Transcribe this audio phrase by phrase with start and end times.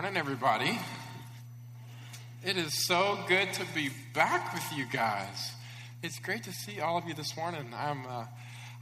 [0.00, 0.78] morning, everybody.
[2.42, 5.52] It is so good to be back with you guys.
[6.02, 7.74] It's great to see all of you this morning.
[7.76, 8.24] I'm, uh,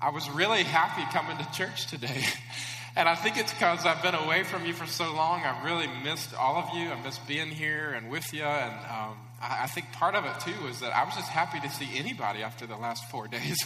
[0.00, 2.22] I was really happy coming to church today.
[2.96, 5.42] And I think it's because I've been away from you for so long.
[5.42, 6.90] I've really missed all of you.
[6.90, 8.42] I missed being here and with you.
[8.42, 11.60] And um, I, I, think part of it, too, is that I was just happy
[11.60, 13.56] to see anybody after the last four days.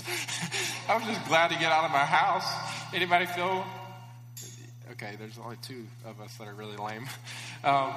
[0.89, 2.45] I was just glad to get out of my house.
[2.93, 3.65] Anybody feel
[5.03, 7.09] Okay, there's only two of us that are really lame.
[7.65, 7.95] Um,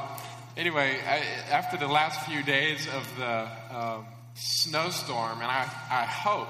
[0.56, 4.06] anyway, I, after the last few days of the um,
[4.36, 6.50] snowstorm, and I, I hope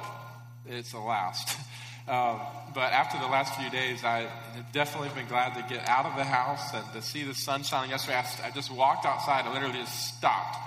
[0.68, 1.58] it's the last,
[2.10, 2.42] um,
[2.74, 6.18] but after the last few days, I have definitely been glad to get out of
[6.18, 7.92] the house and to see the sun shining.
[7.92, 10.58] Yesterday, I, I just walked outside and literally just stopped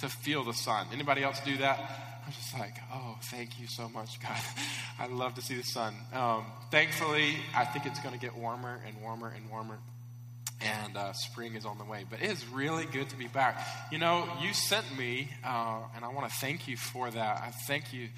[0.00, 0.88] to feel the sun.
[0.92, 2.07] Anybody else do that?
[2.28, 4.36] I'm just like, oh, thank you so much, God.
[4.98, 5.94] I love to see the sun.
[6.12, 9.78] Um, thankfully, I think it's going to get warmer and warmer and warmer.
[10.60, 12.04] And uh, spring is on the way.
[12.08, 13.66] But it is really good to be back.
[13.90, 17.38] You know, you sent me, uh, and I want to thank you for that.
[17.38, 18.10] I thank you.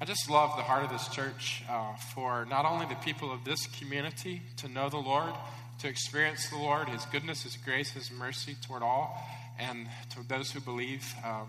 [0.00, 3.44] I just love the heart of this church uh, for not only the people of
[3.44, 5.34] this community to know the Lord,
[5.80, 9.20] to experience the Lord, His goodness, His grace, His mercy toward all,
[9.58, 11.48] and to those who believe, um,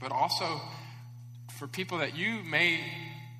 [0.00, 0.60] but also
[1.56, 2.80] for people that you may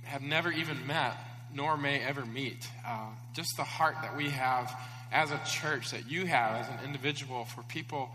[0.04, 1.16] have never even met,
[1.52, 2.68] nor may ever meet.
[2.86, 4.74] Uh, just the heart that we have
[5.12, 8.10] as a church, that you have as an individual, for people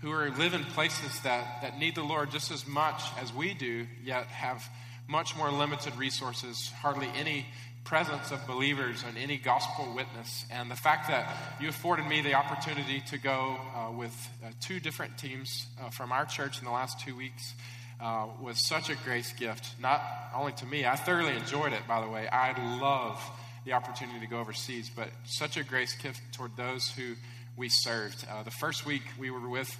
[0.00, 3.54] who are live in places that, that need the Lord just as much as we
[3.54, 4.68] do, yet have
[5.06, 7.46] much more limited resources, hardly any
[7.84, 10.46] presence of believers and any gospel witness.
[10.50, 14.80] And the fact that you afforded me the opportunity to go uh, with uh, two
[14.80, 17.54] different teams uh, from our church in the last two weeks
[18.02, 20.02] uh, was such a grace gift, not
[20.34, 22.26] only to me, I thoroughly enjoyed it, by the way.
[22.28, 23.22] I love
[23.64, 27.14] the opportunity to go overseas, but such a grace gift toward those who
[27.56, 28.26] we served.
[28.28, 29.74] Uh, the first week we were with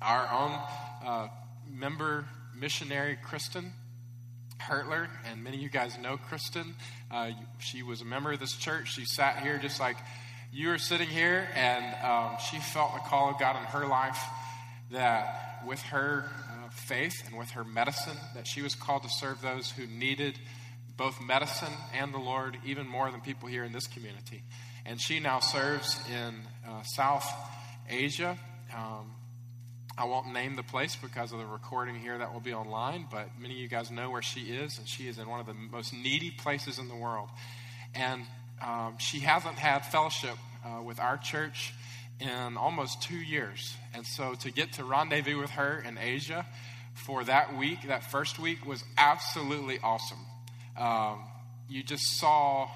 [0.00, 0.58] our own
[1.06, 1.28] uh,
[1.68, 2.24] member
[2.58, 3.72] missionary, Kristen
[4.58, 6.74] Hertler, and many of you guys know Kristen.
[7.10, 8.94] Uh, she was a member of this church.
[8.94, 9.98] She sat here just like
[10.52, 14.22] you are sitting here, and um, she felt the call of God in her life
[14.90, 16.30] that with her
[16.86, 20.38] faith and with her medicine, that she was called to serve those who needed
[20.96, 24.42] both medicine and the Lord even more than people here in this community.
[24.84, 27.28] And she now serves in uh, South
[27.88, 28.38] Asia.
[28.74, 29.12] Um,
[29.98, 33.28] I won't name the place because of the recording here that will be online, but
[33.38, 35.54] many of you guys know where she is, and she is in one of the
[35.54, 37.28] most needy places in the world.
[37.94, 38.22] And
[38.62, 41.72] um, she hasn't had fellowship uh, with our church
[42.20, 43.74] in almost two years.
[43.94, 46.46] And so to get to rendezvous with her in Asia
[46.96, 50.18] for that week, that first week, was absolutely awesome.
[50.76, 51.24] Um,
[51.68, 52.68] you just saw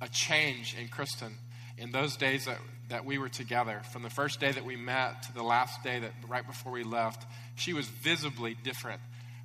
[0.00, 1.34] a change in Kristen
[1.76, 3.80] in those days that, that we were together.
[3.92, 6.84] From the first day that we met to the last day that right before we
[6.84, 9.00] left, she was visibly different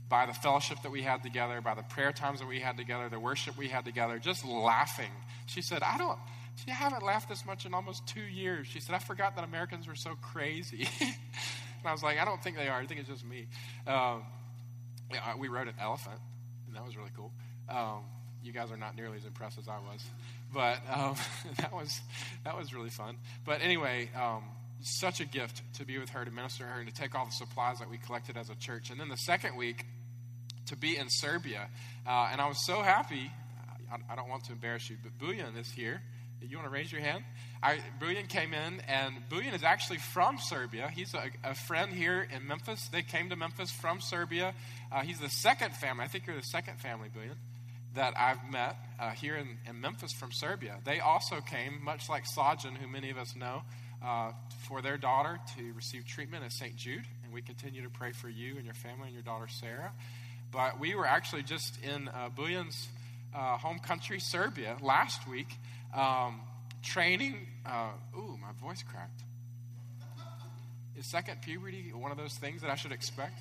[0.09, 3.09] by the fellowship that we had together, by the prayer times that we had together,
[3.09, 5.11] the worship we had together, just laughing.
[5.45, 6.19] She said, I don't,
[6.63, 8.67] she haven't laughed this much in almost two years.
[8.67, 10.87] She said, I forgot that Americans were so crazy.
[11.83, 12.79] and I was like, I don't think they are.
[12.79, 13.47] I think it's just me.
[13.85, 14.23] Um,
[15.11, 16.19] yeah, we rode an elephant,
[16.67, 17.31] and that was really cool.
[17.69, 18.03] Um,
[18.41, 20.03] you guys are not nearly as impressed as I was,
[20.53, 21.15] but um,
[21.57, 21.99] that was
[22.45, 23.17] that was really fun.
[23.45, 24.43] But anyway, um,
[24.81, 27.25] such a gift to be with her, to minister to her, and to take all
[27.25, 28.89] the supplies that we collected as a church.
[28.89, 29.85] And then the second week,
[30.67, 31.67] to be in Serbia,
[32.07, 33.29] uh, and I was so happy.
[33.91, 36.01] I, I don't want to embarrass you, but Buyan is here.
[36.41, 37.23] You want to raise your hand?
[37.63, 37.79] I,
[38.27, 40.91] came in, and Buyan is actually from Serbia.
[40.93, 42.89] He's a, a, friend here in Memphis.
[42.89, 44.53] They came to Memphis from Serbia.
[44.91, 46.03] Uh, he's the second family.
[46.03, 47.35] I think you're the second family, Buyan,
[47.95, 50.77] that I've met uh, here in, in, Memphis from Serbia.
[50.83, 53.63] They also came, much like Sajin, who many of us know,
[54.03, 54.33] uh,
[54.67, 56.75] for their daughter to receive treatment at St.
[56.75, 57.05] Jude.
[57.23, 59.93] And we continue to pray for you and your family and your daughter, Sarah.
[60.51, 62.29] But we were actually just in uh,
[63.33, 65.47] uh, home country, Serbia, last week
[65.93, 66.41] um,
[66.83, 69.23] training, uh, ooh, my voice cracked.
[70.97, 73.39] Is second puberty one of those things that I should expect?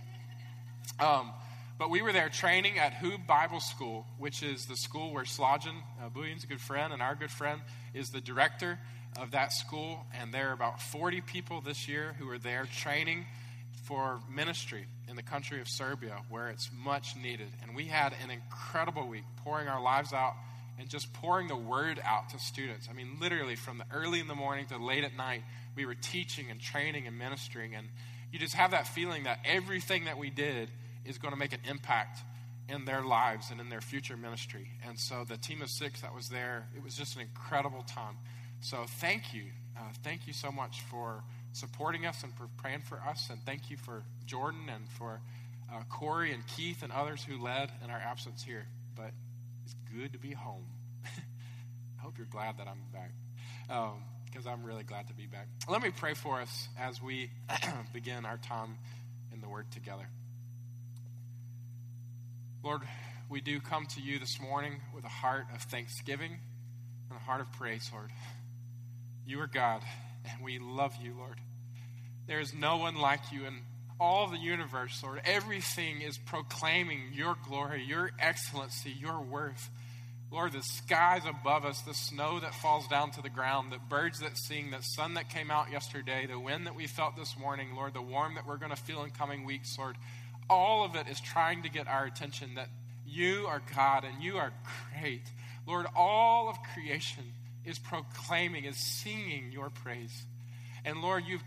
[0.98, 1.32] Um,
[1.78, 5.82] but we were there training at Hub Bible School, which is the school where Slajan,
[6.00, 7.60] uh, Buyan's a good friend, and our good friend
[7.92, 8.78] is the director
[9.20, 10.06] of that school.
[10.18, 13.26] And there are about 40 people this year who are there training
[13.84, 17.48] for ministry in the country of Serbia, where it's much needed.
[17.62, 20.34] And we had an incredible week pouring our lives out
[20.82, 22.88] and just pouring the word out to students.
[22.90, 25.43] I mean, literally from the early in the morning to late at night,
[25.76, 27.76] we were teaching and training and ministering.
[27.76, 27.87] And
[28.32, 30.70] you just have that feeling that everything that we did
[31.05, 32.19] is going to make an impact
[32.69, 34.73] in their lives and in their future ministry.
[34.84, 38.17] And so the team of six that was there, it was just an incredible time.
[38.61, 39.44] So thank you.
[39.79, 43.29] Uh, thank you so much for supporting us and for praying for us.
[43.31, 45.20] And thank you for Jordan and for
[45.73, 48.67] uh, Corey and Keith and others who led in our absence here.
[48.96, 49.12] But
[49.92, 50.64] good to be home.
[51.04, 53.12] I hope you're glad that I'm back
[54.30, 55.48] because um, I'm really glad to be back.
[55.68, 57.30] Let me pray for us as we
[57.92, 58.78] begin our time
[59.32, 60.08] in the Word together.
[62.64, 62.82] Lord,
[63.28, 66.38] we do come to you this morning with a heart of thanksgiving
[67.10, 68.10] and a heart of praise, Lord.
[69.26, 69.82] You are God,
[70.24, 71.40] and we love you, Lord.
[72.26, 73.60] There is no one like you in
[74.00, 75.20] all the universe, Lord.
[75.24, 79.70] Everything is proclaiming your glory, your excellency, your worth.
[80.32, 84.20] Lord, the skies above us, the snow that falls down to the ground, the birds
[84.20, 87.75] that sing, the sun that came out yesterday, the wind that we felt this morning,
[87.76, 89.96] Lord, the warm that we're going to feel in coming weeks, Lord,
[90.49, 92.69] all of it is trying to get our attention that
[93.06, 94.55] you are God and you are
[94.99, 95.20] great.
[95.67, 97.25] Lord, all of creation
[97.67, 100.25] is proclaiming, is singing your praise.
[100.87, 101.44] And Lord, you've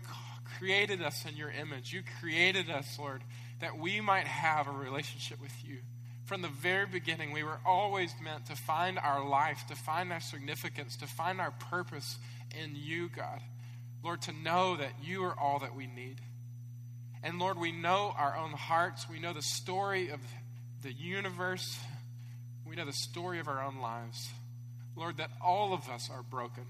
[0.58, 1.92] created us in your image.
[1.92, 3.22] You created us, Lord,
[3.60, 5.78] that we might have a relationship with you.
[6.26, 10.20] From the very beginning, we were always meant to find our life, to find our
[10.20, 12.18] significance, to find our purpose
[12.60, 13.40] in you, God.
[14.02, 16.20] Lord, to know that you are all that we need.
[17.22, 19.08] And Lord, we know our own hearts.
[19.08, 20.20] We know the story of
[20.82, 21.78] the universe.
[22.64, 24.28] We know the story of our own lives.
[24.96, 26.64] Lord, that all of us are broken.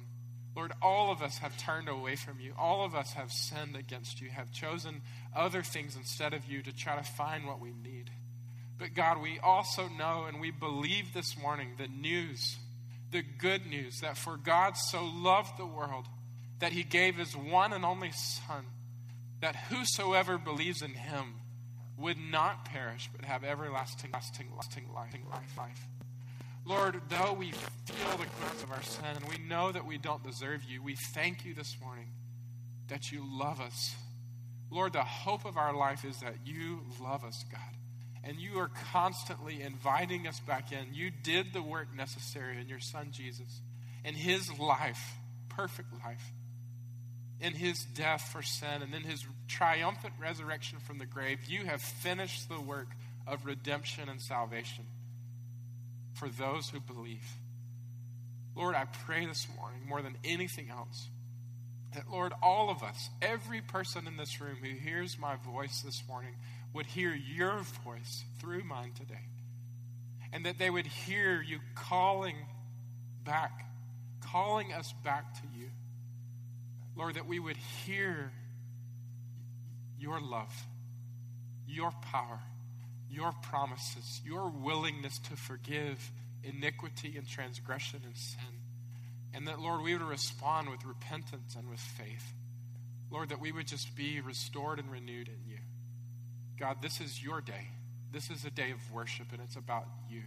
[0.55, 2.53] Lord, all of us have turned away from you.
[2.59, 5.01] All of us have sinned against you, have chosen
[5.35, 8.11] other things instead of you to try to find what we need.
[8.79, 12.57] But God, we also know and we believe this morning the news,
[13.11, 16.07] the good news that for God so loved the world
[16.59, 18.67] that he gave his one and only Son,
[19.41, 21.35] that whosoever believes in him
[21.97, 25.57] would not perish but have everlasting, lasting, lasting life.
[25.57, 25.81] life.
[26.67, 30.23] Lord, though we feel the grips of our sin and we know that we don't
[30.23, 32.09] deserve you, we thank you this morning
[32.89, 33.95] that you love us.
[34.71, 37.77] Lord, the hope of our life is that you love us, God
[38.27, 40.95] and you are constantly inviting us back in.
[40.95, 43.61] You did the work necessary in your son Jesus,
[44.05, 45.15] in his life,
[45.49, 46.33] perfect life,
[47.41, 51.39] in his death for sin, and in his triumphant resurrection from the grave.
[51.47, 52.89] You have finished the work
[53.27, 54.85] of redemption and salvation
[56.15, 57.27] for those who believe.
[58.57, 61.09] Lord, I pray this morning more than anything else
[61.95, 66.03] that, Lord, all of us, every person in this room who hears my voice this
[66.09, 66.35] morning,
[66.77, 69.29] would hear your voice through mine today.
[70.33, 72.37] And that they would hear you calling
[73.25, 73.51] back,
[74.21, 75.69] calling us back to you.
[76.95, 78.33] Lord, that we would hear
[79.99, 80.55] your love,
[81.67, 82.41] your power,
[83.11, 86.11] your promises, your willingness to forgive
[86.43, 88.41] iniquity and transgression and sin.
[89.35, 92.33] And that, Lord, we would respond with repentance and with faith.
[93.11, 95.59] Lord, that we would just be restored and renewed in you.
[96.59, 97.69] God, this is your day.
[98.13, 100.23] This is a day of worship, and it's about you.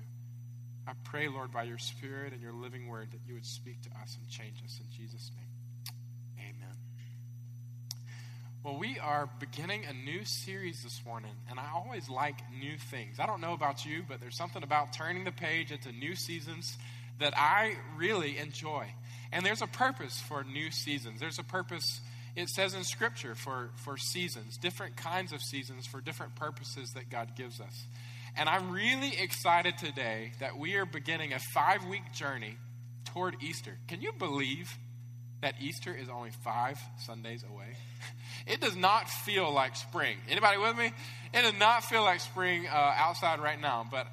[0.88, 3.90] I pray, Lord, by your Spirit and your living word, that you would speak to
[4.02, 5.96] us and change us in Jesus' name.
[6.40, 6.76] Amen.
[8.64, 13.20] Well, we are beginning a new series this morning, and I always like new things.
[13.20, 16.78] I don't know about you, but there's something about turning the page into new seasons
[17.19, 18.88] that I really enjoy.
[19.31, 21.19] And there's a purpose for new seasons.
[21.19, 22.02] There's a purpose
[22.36, 27.09] it says in Scripture for, for seasons, different kinds of seasons for different purposes that
[27.09, 27.86] God gives us.
[28.36, 32.57] And I'm really excited today that we are beginning a five week journey
[33.06, 33.78] toward Easter.
[33.88, 34.78] Can you believe
[35.42, 37.76] that Easter is only five Sundays away?
[38.48, 40.18] It does not feel like spring.
[40.30, 40.92] Anybody with me?
[41.33, 44.07] It does not feel like spring uh, outside right now, but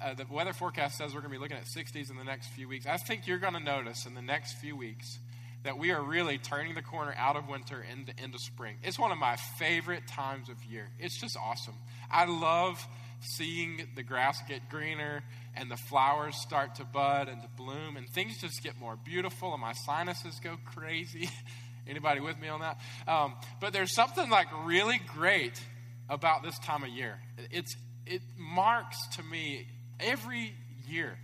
[0.00, 2.48] uh, the weather forecast says we're going to be looking at 60s in the next
[2.48, 2.86] few weeks.
[2.86, 5.18] I think you're going to notice in the next few weeks
[5.64, 8.76] that we are really turning the corner out of winter into, into spring.
[8.82, 10.88] It's one of my favorite times of year.
[10.98, 11.74] It's just awesome.
[12.10, 12.84] I love
[13.20, 15.22] seeing the grass get greener
[15.54, 19.52] and the flowers start to bud and to bloom and things just get more beautiful
[19.52, 21.28] and my sinuses go crazy.
[21.88, 22.78] Anybody with me on that?
[23.06, 25.60] Um, but there's something like really great
[26.08, 27.18] about this time of year.
[27.50, 27.76] It's
[28.06, 29.68] it marks to me
[30.00, 30.54] every
[30.88, 31.18] year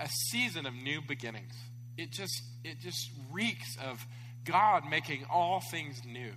[0.00, 1.54] a season of new beginnings
[1.96, 4.06] it just it just reeks of
[4.44, 6.32] God making all things new.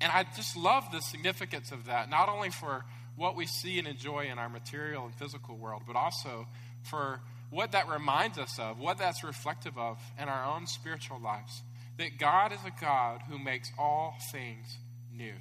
[0.00, 3.86] And I just love the significance of that, not only for what we see and
[3.86, 6.48] enjoy in our material and physical world, but also
[6.82, 11.62] for what that reminds us of, what that's reflective of in our own spiritual lives.
[11.98, 14.78] That God is a God who makes all things
[15.14, 15.34] new.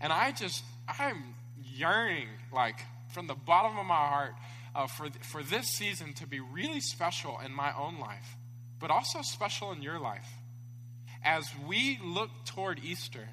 [0.00, 0.64] And I just,
[0.98, 2.80] I'm yearning, like,
[3.14, 4.34] from the bottom of my heart,
[4.74, 8.35] uh, for, for this season to be really special in my own life
[8.78, 10.28] but also special in your life.
[11.24, 13.28] as we look toward Easter,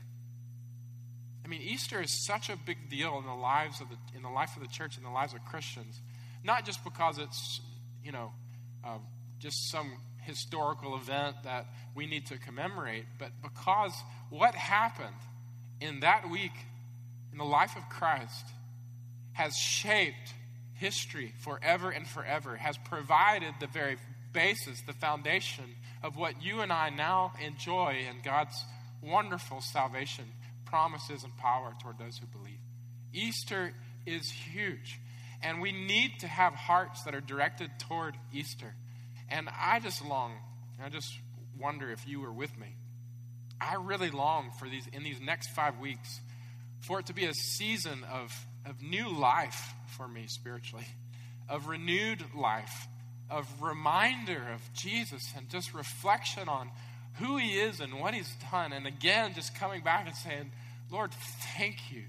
[1.45, 4.29] I mean, Easter is such a big deal in the lives of the in the
[4.29, 6.01] life of the church and the lives of Christians,
[6.43, 7.61] not just because it's
[8.03, 8.31] you know
[8.83, 8.97] uh,
[9.39, 13.93] just some historical event that we need to commemorate, but because
[14.29, 15.15] what happened
[15.81, 16.53] in that week
[17.31, 18.45] in the life of Christ
[19.33, 20.33] has shaped
[20.75, 23.97] history forever and forever, has provided the very
[24.33, 25.65] basis, the foundation
[26.01, 28.55] of what you and I now enjoy in God's
[29.01, 30.25] wonderful salvation
[30.65, 32.59] promises and power toward those who believe.
[33.13, 33.73] Easter
[34.05, 34.99] is huge,
[35.41, 38.73] and we need to have hearts that are directed toward Easter.
[39.29, 40.33] And I just long,
[40.83, 41.13] I just
[41.59, 42.75] wonder if you were with me.
[43.61, 46.19] I really long for these in these next five weeks
[46.83, 48.31] for it to be a season of,
[48.65, 50.87] of new life for me spiritually,
[51.47, 52.87] of renewed life,
[53.33, 56.69] of reminder of Jesus and just reflection on
[57.19, 58.73] who he is and what he's done.
[58.73, 60.51] And again, just coming back and saying,
[60.91, 61.11] Lord,
[61.57, 62.03] thank you.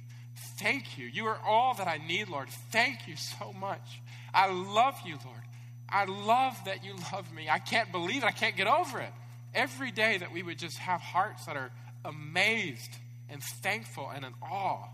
[0.59, 1.07] Thank you.
[1.07, 2.49] You are all that I need, Lord.
[2.71, 4.01] Thank you so much.
[4.33, 5.43] I love you, Lord.
[5.89, 7.49] I love that you love me.
[7.49, 8.27] I can't believe it.
[8.27, 9.13] I can't get over it.
[9.55, 11.71] Every day that we would just have hearts that are
[12.05, 12.91] amazed
[13.31, 14.89] and thankful and in awe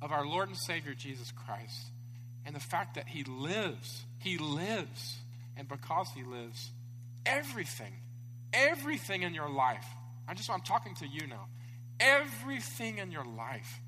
[0.00, 1.90] of our Lord and Savior Jesus Christ
[2.46, 4.04] and the fact that He lives.
[4.18, 5.19] He lives.
[5.60, 6.72] And because He lives,
[7.24, 7.92] everything,
[8.52, 9.86] everything in your life,
[10.26, 11.46] I just, I'm talking to you now
[12.00, 13.78] Everything in your life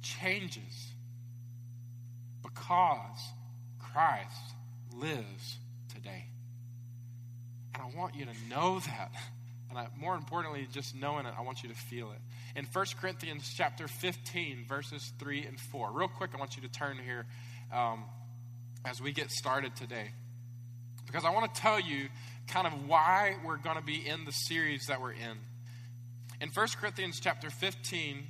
[0.00, 0.92] changes
[2.40, 3.18] because
[3.80, 4.54] Christ
[4.94, 5.58] lives
[5.92, 6.26] today.
[7.74, 9.10] And I want you to know that.
[9.70, 12.18] And I, more importantly, just knowing it, I want you to feel it.
[12.56, 15.90] In 1 Corinthians chapter 15, verses 3 and 4.
[15.92, 17.26] Real quick, I want you to turn here
[17.72, 18.04] um,
[18.84, 20.10] as we get started today.
[21.10, 22.08] Because I want to tell you
[22.46, 25.38] kind of why we're going to be in the series that we're in.
[26.40, 28.24] In 1 Corinthians chapter 15,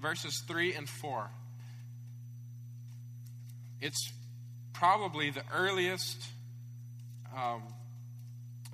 [0.00, 1.30] verses 3 and 4,
[3.82, 4.10] it's
[4.72, 6.24] probably the earliest
[7.36, 7.62] um,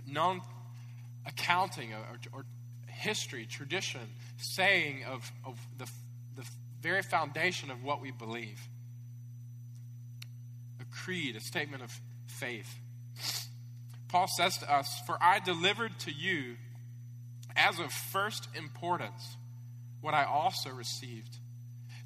[0.06, 0.40] known
[1.26, 1.98] accounting or,
[2.32, 2.44] or,
[2.88, 4.00] history, tradition,
[4.38, 5.84] saying of, of the,
[6.34, 6.48] the
[6.80, 8.58] very foundation of what we believe
[10.80, 12.00] a creed, a statement of
[12.38, 12.78] faith.
[14.08, 16.56] Paul says to us, For I delivered to you
[17.56, 19.36] as of first importance
[20.00, 21.38] what I also received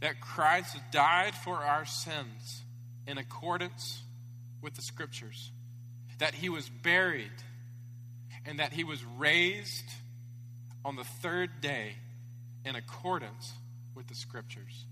[0.01, 2.63] that Christ died for our sins
[3.07, 4.03] in accordance
[4.63, 5.53] with the Scriptures,
[6.19, 7.31] that he was buried,
[8.47, 9.85] and that he was raised
[10.85, 11.97] on the third day
[12.65, 13.53] in accordance
[13.95, 14.87] with the Scriptures.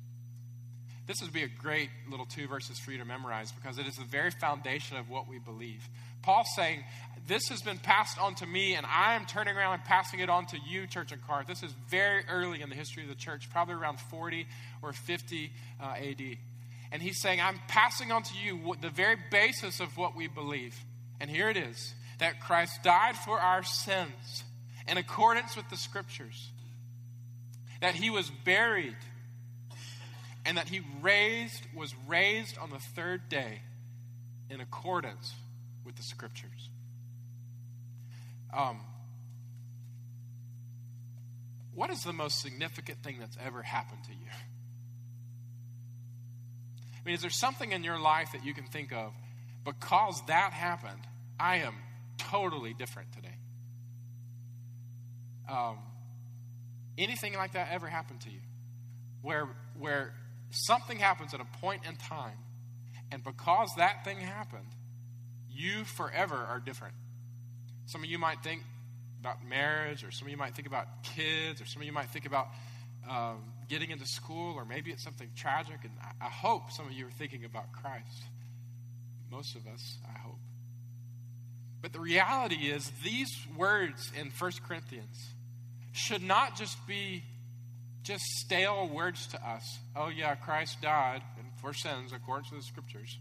[1.08, 3.96] This would be a great little two verses for you to memorize because it is
[3.96, 5.88] the very foundation of what we believe.
[6.20, 6.84] Paul's saying,
[7.26, 10.28] This has been passed on to me, and I am turning around and passing it
[10.28, 11.48] on to you, church and Corinth.
[11.48, 14.46] This is very early in the history of the church, probably around 40
[14.82, 15.50] or 50
[15.80, 16.20] uh, AD.
[16.92, 20.78] And he's saying, I'm passing on to you the very basis of what we believe.
[21.20, 24.44] And here it is that Christ died for our sins
[24.86, 26.50] in accordance with the scriptures,
[27.80, 28.96] that he was buried
[30.48, 33.60] and that he raised was raised on the third day
[34.48, 35.34] in accordance
[35.84, 36.70] with the scriptures.
[38.56, 38.80] Um,
[41.74, 44.30] what is the most significant thing that's ever happened to you?
[46.94, 49.12] I mean, is there something in your life that you can think of
[49.66, 51.02] because that happened?
[51.38, 51.74] I am
[52.16, 53.36] totally different today.
[55.46, 55.76] Um,
[56.96, 58.40] anything like that ever happened to you?
[59.20, 59.46] Where,
[59.78, 60.14] where
[60.50, 62.38] something happens at a point in time,
[63.10, 64.68] and because that thing happened,
[65.50, 66.94] you forever are different.
[67.86, 68.62] Some of you might think
[69.20, 72.10] about marriage, or some of you might think about kids, or some of you might
[72.10, 72.48] think about
[73.08, 75.78] um, getting into school, or maybe it's something tragic.
[75.82, 78.24] And I, I hope some of you are thinking about Christ.
[79.30, 80.38] Most of us, I hope.
[81.80, 85.30] But the reality is, these words in 1 Corinthians
[85.92, 87.22] should not just be
[88.02, 89.62] just stale words to us.
[89.94, 91.22] Oh, yeah, Christ died
[91.60, 93.18] for sins according to the scriptures.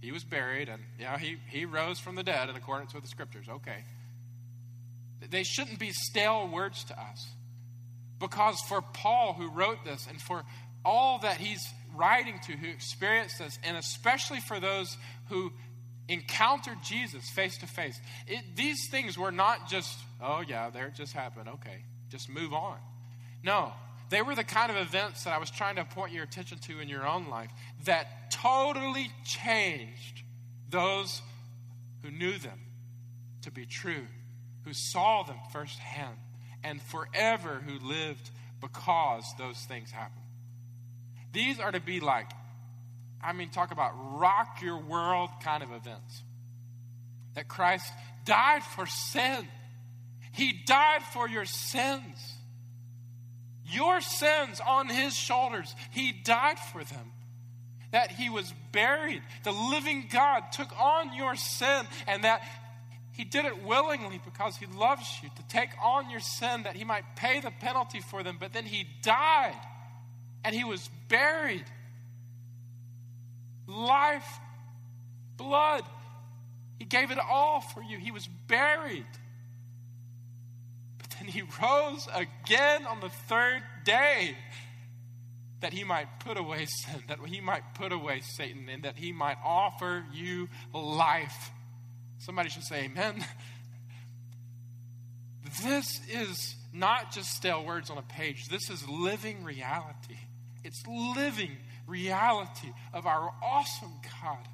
[0.00, 3.08] He was buried, and yeah, he, he rose from the dead in accordance with the
[3.08, 3.46] scriptures.
[3.48, 3.84] Okay.
[5.30, 7.26] They shouldn't be stale words to us.
[8.18, 10.44] Because for Paul, who wrote this, and for
[10.84, 11.62] all that he's
[11.94, 14.96] writing to, who experienced this, and especially for those
[15.28, 15.52] who
[16.08, 17.98] encountered Jesus face to face,
[18.54, 21.48] these things were not just, oh, yeah, there it just happened.
[21.48, 22.78] Okay, just move on.
[23.42, 23.72] No,
[24.08, 26.80] they were the kind of events that I was trying to point your attention to
[26.80, 27.50] in your own life
[27.84, 30.22] that totally changed
[30.70, 31.22] those
[32.02, 32.60] who knew them
[33.42, 34.06] to be true,
[34.64, 36.16] who saw them firsthand.
[36.64, 40.24] and forever who lived because those things happened.
[41.32, 42.28] These are to be like,
[43.22, 46.24] I mean, talk about rock your world kind of events.
[47.34, 47.92] That Christ
[48.24, 49.46] died for sin,
[50.32, 52.35] He died for your sins.
[53.68, 57.12] Your sins on His shoulders, He died for them
[57.92, 59.22] that he was buried.
[59.44, 62.42] The living God took on your sin, and that
[63.16, 66.84] he did it willingly because he loves you to take on your sin that he
[66.84, 68.36] might pay the penalty for them.
[68.38, 69.58] But then he died
[70.44, 71.64] and he was buried.
[73.66, 74.28] Life,
[75.38, 75.82] blood,
[76.78, 77.96] he gave it all for you.
[77.96, 79.06] He was buried.
[81.26, 84.36] Then he rose again on the third day
[85.60, 89.10] that he might put away sin, that he might put away Satan, and that he
[89.10, 91.50] might offer you life.
[92.18, 93.24] Somebody should say, Amen.
[95.62, 100.18] This is not just stale words on a page, this is living reality.
[100.64, 101.56] It's living
[101.86, 104.46] reality of our awesome God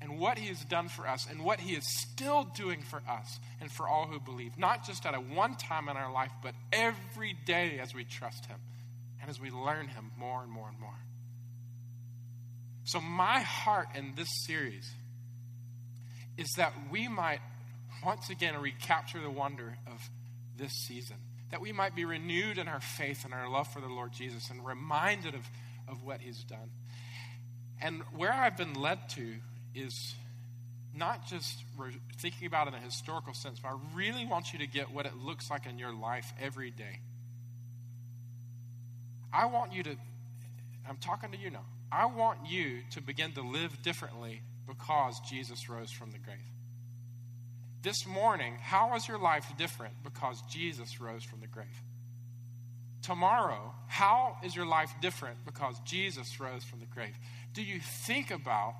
[0.00, 3.40] and what He has done for us and what He is still doing for us
[3.60, 6.54] and for all who believe, not just at a one time in our life, but
[6.72, 8.58] every day as we trust Him
[9.20, 10.98] and as we learn Him more and more and more.
[12.84, 14.88] So, my heart in this series
[16.36, 17.40] is that we might
[18.04, 20.10] once again recapture the wonder of
[20.56, 21.16] this season,
[21.50, 24.50] that we might be renewed in our faith and our love for the Lord Jesus
[24.50, 25.50] and reminded of,
[25.88, 26.70] of what He's done.
[27.80, 29.34] And where I've been led to
[29.76, 30.14] is
[30.94, 31.62] not just
[32.18, 35.06] thinking about it in a historical sense, but I really want you to get what
[35.06, 37.00] it looks like in your life every day.
[39.32, 39.96] I want you to,
[40.88, 45.68] I'm talking to you now, I want you to begin to live differently because Jesus
[45.68, 46.38] rose from the grave.
[47.82, 51.66] This morning, how is your life different because Jesus rose from the grave?
[53.02, 57.16] Tomorrow, how is your life different because Jesus rose from the grave?
[57.52, 58.74] Do you think about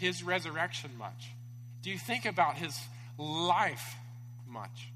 [0.00, 1.30] his resurrection much?
[1.82, 2.76] Do you think about his
[3.18, 3.94] life
[4.48, 4.90] much?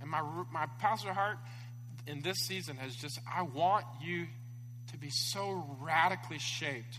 [0.00, 1.38] And my, my pastor heart
[2.06, 4.26] in this season has just, I want you
[4.92, 6.98] to be so radically shaped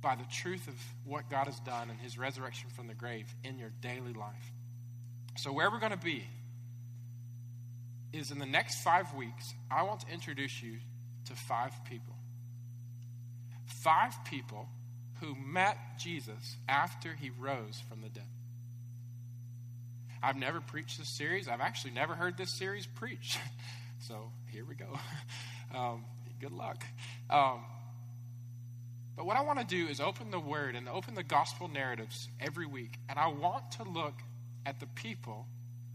[0.00, 3.58] by the truth of what God has done and his resurrection from the grave in
[3.58, 4.52] your daily life.
[5.38, 6.24] So, where we're going to be
[8.12, 10.78] is in the next five weeks, I want to introduce you
[11.26, 12.14] to five people.
[13.66, 14.68] Five people
[15.20, 18.24] who met Jesus after he rose from the dead.
[20.22, 21.48] I've never preached this series.
[21.48, 23.38] I've actually never heard this series preached.
[24.00, 24.86] So here we go.
[25.74, 26.04] Um,
[26.40, 26.84] good luck.
[27.28, 27.64] Um,
[29.16, 32.28] but what I want to do is open the word and open the gospel narratives
[32.40, 32.98] every week.
[33.08, 34.14] And I want to look
[34.64, 35.46] at the people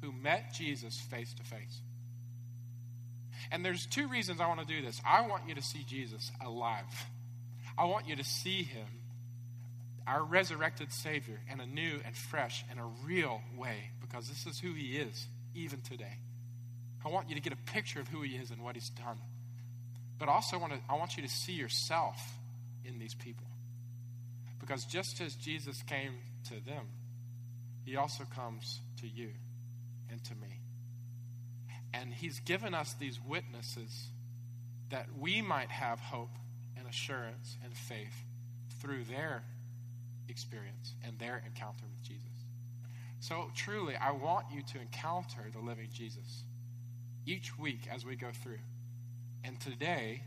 [0.02, 1.82] who met Jesus face to face.
[3.52, 5.02] And there's two reasons I want to do this.
[5.06, 7.06] I want you to see Jesus alive.
[7.78, 8.88] I want you to see him,
[10.08, 14.60] our resurrected Savior, in a new and fresh and a real way, because this is
[14.60, 16.18] who he is, even today.
[17.06, 19.18] I want you to get a picture of who he is and what he's done.
[20.20, 22.20] But also, I want, to, I want you to see yourself
[22.86, 23.48] in these people.
[24.60, 26.14] Because just as Jesus came
[26.46, 26.86] to them,
[27.84, 29.32] he also comes to you
[30.10, 30.60] and to me.
[31.94, 34.08] And he's given us these witnesses
[34.90, 36.36] that we might have hope
[36.78, 38.14] and assurance and faith
[38.80, 39.44] through their
[40.30, 42.28] experience and their encounter with Jesus.
[43.20, 46.44] So, truly, I want you to encounter the living Jesus
[47.26, 48.60] each week as we go through.
[49.44, 50.24] And today,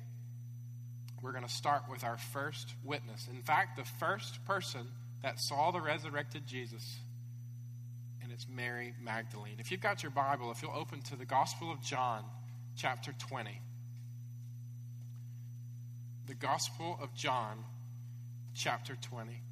[1.21, 3.29] we're going to start with our first witness.
[3.33, 4.87] In fact, the first person
[5.23, 6.99] that saw the resurrected Jesus,
[8.23, 9.57] and it's Mary Magdalene.
[9.59, 12.25] If you've got your Bible, if you'll open to the Gospel of John,
[12.77, 13.61] chapter 20.
[16.27, 17.65] The Gospel of John,
[18.55, 19.43] chapter 20.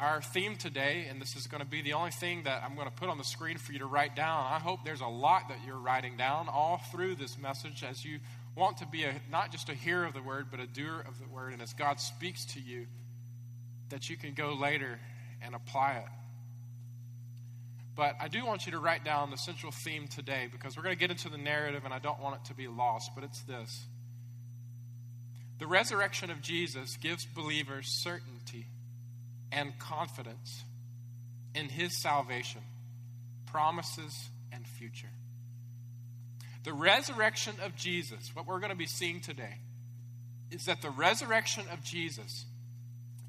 [0.00, 2.86] Our theme today, and this is going to be the only thing that I'm going
[2.86, 4.46] to put on the screen for you to write down.
[4.46, 8.20] I hope there's a lot that you're writing down all through this message as you
[8.54, 11.18] want to be a, not just a hearer of the word, but a doer of
[11.18, 11.52] the word.
[11.52, 12.86] And as God speaks to you,
[13.88, 15.00] that you can go later
[15.42, 16.08] and apply it.
[17.96, 20.94] But I do want you to write down the central theme today because we're going
[20.94, 23.40] to get into the narrative and I don't want it to be lost, but it's
[23.40, 23.84] this.
[25.58, 28.66] The resurrection of Jesus gives believers certainty
[29.50, 30.62] and confidence
[31.54, 32.60] in his salvation,
[33.46, 35.08] promises, and future.
[36.64, 39.58] The resurrection of Jesus, what we're going to be seeing today,
[40.50, 42.44] is that the resurrection of Jesus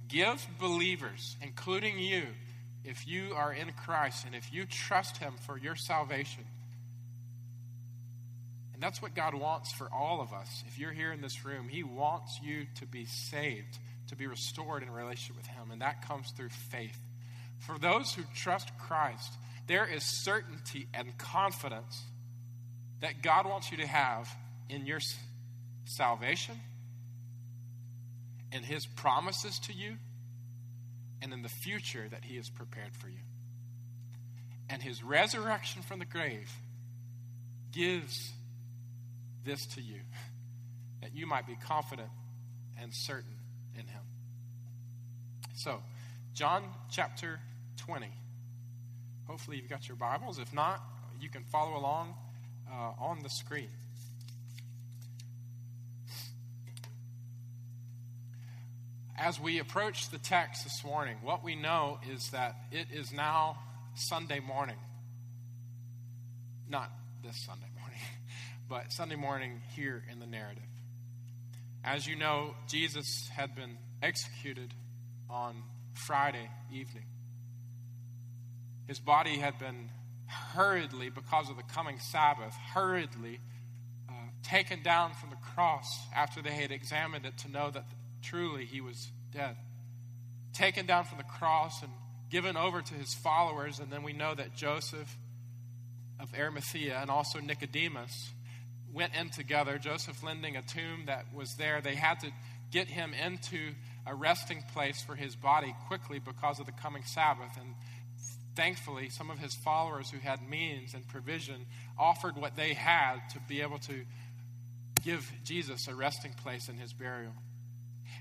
[0.07, 2.23] gives believers, including you,
[2.83, 6.45] if you are in Christ and if you trust him for your salvation,
[8.79, 10.63] And that's what God wants for all of us.
[10.65, 13.77] If you're here in this room, He wants you to be saved,
[14.09, 15.71] to be restored in relationship with Him.
[15.71, 16.97] And that comes through faith.
[17.59, 19.33] For those who trust Christ,
[19.67, 22.03] there is certainty and confidence
[23.01, 24.29] that God wants you to have
[24.69, 24.99] in your
[25.85, 26.59] salvation,
[28.51, 29.97] in His promises to you,
[31.21, 33.19] and in the future that He has prepared for you.
[34.69, 36.51] And His resurrection from the grave
[37.71, 38.31] gives
[39.43, 39.99] this to you
[41.01, 42.09] that you might be confident
[42.81, 43.38] and certain
[43.79, 44.01] in Him.
[45.55, 45.81] So,
[46.33, 47.39] John chapter
[47.77, 48.07] 20.
[49.25, 50.39] Hopefully, you've got your Bibles.
[50.39, 50.81] If not,
[51.19, 52.13] you can follow along
[52.71, 53.69] uh, on the screen.
[59.17, 63.59] As we approach the text this morning, what we know is that it is now
[63.95, 64.77] Sunday morning.
[66.69, 66.89] Not
[67.21, 67.99] this Sunday morning,
[68.69, 70.68] but Sunday morning here in the narrative.
[71.83, 74.73] As you know, Jesus had been executed
[75.29, 75.63] on
[75.93, 77.05] Friday evening.
[78.87, 79.89] His body had been
[80.27, 83.39] hurriedly, because of the coming Sabbath, hurriedly
[84.09, 84.13] uh,
[84.43, 87.85] taken down from the cross after they had examined it to know that
[88.21, 89.55] truly he was dead.
[90.53, 91.91] Taken down from the cross and
[92.29, 95.17] given over to his followers, and then we know that Joseph
[96.19, 98.31] of Arimathea and also Nicodemus
[98.93, 99.77] went in together.
[99.77, 101.81] Joseph lending a tomb that was there.
[101.81, 102.31] They had to
[102.71, 103.73] get him into
[104.05, 107.57] a resting place for his body quickly because of the coming Sabbath.
[107.59, 107.75] And
[108.55, 111.65] thankfully, some of his followers who had means and provision
[111.97, 114.05] offered what they had to be able to
[115.03, 117.33] give Jesus a resting place in his burial.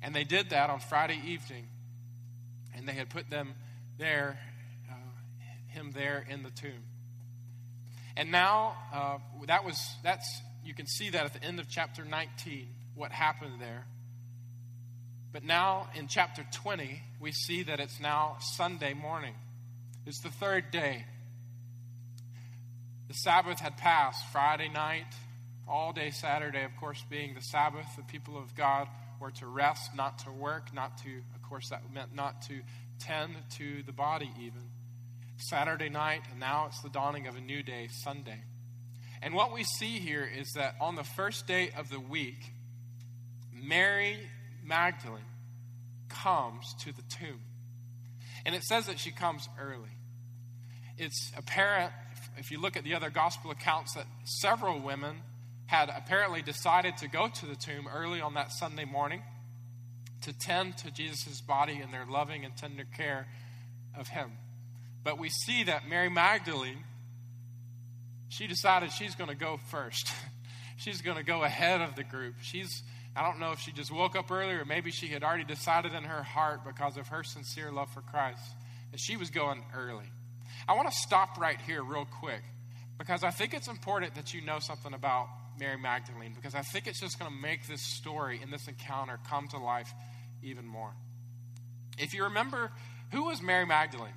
[0.02, 1.66] And they did that on Friday evening,
[2.74, 3.54] and they had put them
[3.98, 4.38] there,
[4.88, 4.94] uh,
[5.68, 6.84] him there in the tomb.
[8.16, 12.04] And now uh, that was that's you can see that at the end of chapter
[12.04, 13.86] 19 what happened there.
[15.32, 19.34] But now in chapter 20 we see that it's now Sunday morning.
[20.04, 21.06] It's the third day.
[23.08, 25.06] The Sabbath had passed Friday night,
[25.66, 27.86] all day Saturday, of course, being the Sabbath.
[27.96, 31.90] The people of God were to rest, not to work, not to, of course, that
[31.90, 32.60] meant not to
[33.00, 34.68] tend to the body even.
[35.38, 38.42] Saturday night, and now it's the dawning of a new day, Sunday.
[39.22, 42.52] And what we see here is that on the first day of the week,
[43.52, 44.18] Mary
[44.64, 45.22] Magdalene
[46.08, 47.40] comes to the tomb.
[48.46, 49.90] And it says that she comes early
[50.98, 51.92] it's apparent,
[52.36, 55.16] if you look at the other gospel accounts, that several women
[55.66, 59.22] had apparently decided to go to the tomb early on that Sunday morning
[60.22, 63.28] to tend to Jesus' body in their loving and tender care
[63.96, 64.32] of him.
[65.04, 66.84] But we see that Mary Magdalene,
[68.28, 70.10] she decided she's going to go first.
[70.76, 72.34] she's going to go ahead of the group.
[72.42, 72.82] She's,
[73.16, 75.94] I don't know if she just woke up early or maybe she had already decided
[75.94, 78.42] in her heart because of her sincere love for Christ
[78.90, 80.10] that she was going early.
[80.66, 82.42] I want to stop right here, real quick,
[82.98, 86.86] because I think it's important that you know something about Mary Magdalene, because I think
[86.86, 89.92] it's just going to make this story and this encounter come to life
[90.42, 90.92] even more.
[91.98, 92.70] If you remember,
[93.12, 94.12] who was Mary Magdalene?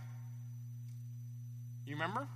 [1.85, 2.27] You remember?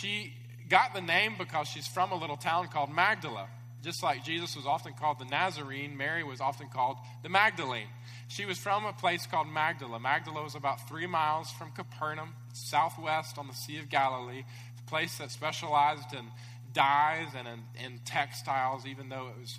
[0.00, 0.34] She
[0.68, 3.48] got the name because she's from a little town called Magdala.
[3.82, 7.86] Just like Jesus was often called the Nazarene, Mary was often called the Magdalene.
[8.28, 10.00] She was from a place called Magdala.
[10.00, 14.42] Magdala was about three miles from Capernaum, southwest on the Sea of Galilee,
[14.78, 16.26] a place that specialized in
[16.72, 19.58] dyes and in, in textiles, even though it was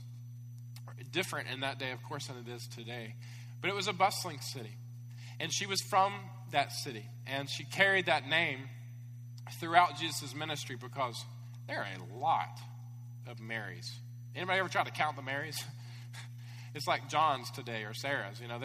[1.11, 3.15] different in that day, of course, than it is today.
[3.61, 4.75] But it was a bustling city.
[5.39, 6.13] And she was from
[6.51, 7.05] that city.
[7.25, 8.59] And she carried that name
[9.59, 11.23] throughout Jesus' ministry because
[11.67, 12.59] there are a lot
[13.27, 13.91] of Marys.
[14.35, 15.63] Anybody ever try to count the Marys?
[16.75, 18.39] It's like John's today or Sarah's.
[18.39, 18.59] You know,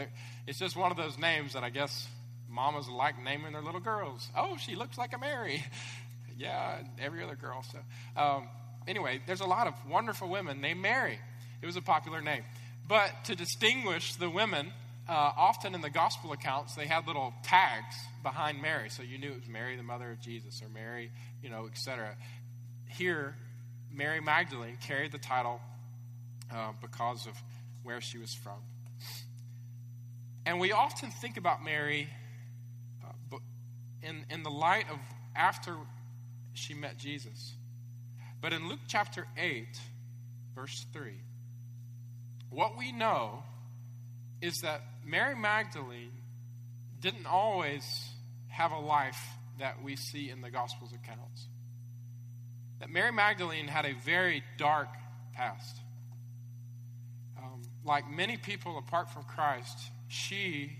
[0.46, 2.06] it's just one of those names that I guess
[2.46, 4.28] mamas like naming their little girls.
[4.36, 5.64] Oh, she looks like a Mary.
[6.36, 7.64] yeah, every other girl.
[7.72, 7.78] So,
[8.20, 8.48] um,
[8.86, 11.18] anyway, there's a lot of wonderful women named Mary.
[11.62, 12.42] It was a popular name.
[12.86, 14.72] But to distinguish the women,
[15.08, 18.88] uh, often in the gospel accounts, they had little tags behind Mary.
[18.88, 21.10] So you knew it was Mary, the mother of Jesus, or Mary,
[21.42, 22.16] you know, etc.
[22.86, 23.34] Here,
[23.92, 25.60] Mary Magdalene carried the title
[26.54, 27.34] uh, because of
[27.82, 28.58] where she was from.
[30.46, 32.08] And we often think about Mary
[33.04, 33.38] uh,
[34.02, 34.98] in, in the light of
[35.34, 35.76] after
[36.52, 37.54] she met Jesus.
[38.40, 39.66] But in Luke chapter 8,
[40.54, 41.12] verse 3,
[42.50, 43.44] what we know
[44.42, 46.10] is that Mary Magdalene
[47.00, 47.84] didn't always
[48.48, 49.20] have a life
[49.60, 51.46] that we see in the Gospels accounts.
[52.80, 54.88] that Mary Magdalene had a very dark
[55.34, 55.76] past.
[57.38, 59.78] Um, like many people apart from Christ,
[60.08, 60.72] she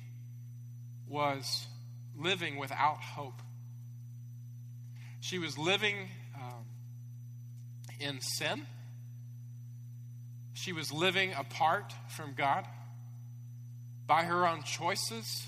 [1.07, 1.69] was
[2.17, 3.41] living without hope.
[5.21, 6.65] She was living um,
[8.01, 8.67] in sin.
[10.55, 12.67] She was living apart from God
[14.07, 15.47] by her own choices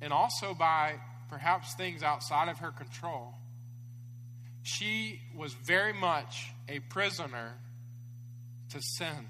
[0.00, 0.94] and also by
[1.28, 3.34] perhaps things outside of her control.
[4.62, 7.54] She was very much a prisoner
[8.70, 9.28] to sin.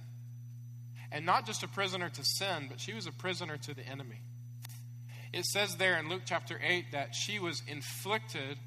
[1.10, 4.20] And not just a prisoner to sin, but she was a prisoner to the enemy.
[5.32, 8.58] It says there in Luke chapter 8 that she was inflicted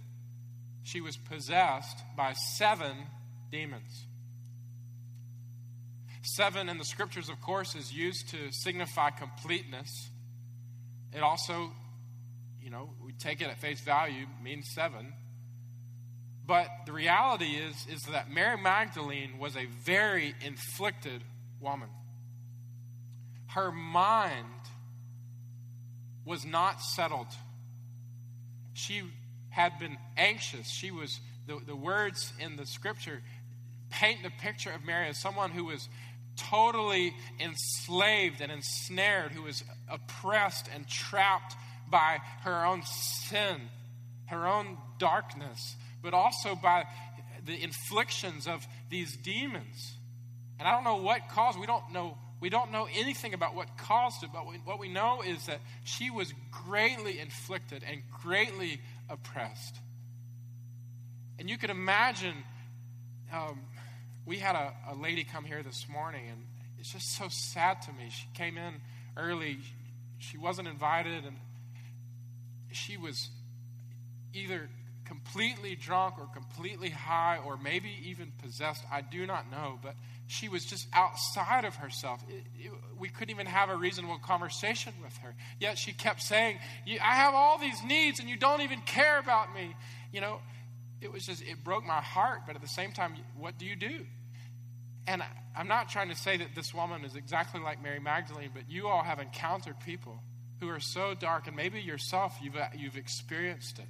[0.88, 2.96] she was possessed by seven
[3.52, 4.07] demons.
[6.28, 10.10] Seven in the scriptures, of course, is used to signify completeness.
[11.14, 11.72] It also,
[12.62, 15.14] you know, we take it at face value, means seven.
[16.46, 21.24] But the reality is, is that Mary Magdalene was a very inflicted
[21.62, 21.88] woman.
[23.48, 24.46] Her mind
[26.26, 27.28] was not settled.
[28.74, 29.02] She
[29.48, 30.68] had been anxious.
[30.68, 33.22] She was, the, the words in the scripture
[33.90, 35.88] paint the picture of Mary as someone who was
[36.38, 41.56] totally enslaved and ensnared, who was oppressed and trapped
[41.90, 43.62] by her own sin,
[44.28, 46.86] her own darkness, but also by
[47.46, 49.98] the inflictions of these demons.
[50.60, 53.78] And I don't know what caused, we don't know we don't know anything about what
[53.78, 59.80] caused it, but what we know is that she was greatly inflicted and greatly oppressed.
[61.40, 62.36] And you could imagine,
[63.34, 63.62] um,
[64.28, 66.46] we had a, a lady come here this morning, and
[66.78, 68.10] it's just so sad to me.
[68.12, 68.74] She came in
[69.16, 69.58] early,
[70.20, 71.38] she wasn't invited, and
[72.74, 73.30] she was
[74.34, 74.70] either
[75.06, 78.84] completely drunk or completely high or maybe even possessed.
[78.92, 79.96] I do not know, but
[80.28, 82.22] she was just outside of herself.
[82.28, 85.34] It, it, we couldn't even have a reasonable conversation with her.
[85.62, 89.56] Yet she kept saying, I have all these needs and you don't even care about
[89.56, 89.74] me.
[90.12, 90.42] You know,
[91.02, 92.42] it was just, it broke my heart.
[92.46, 94.06] But at the same time, what do you do?
[95.08, 95.24] And
[95.56, 98.88] I'm not trying to say that this woman is exactly like Mary Magdalene, but you
[98.88, 100.22] all have encountered people
[100.60, 103.86] who are so dark, and maybe yourself, you've, you've experienced it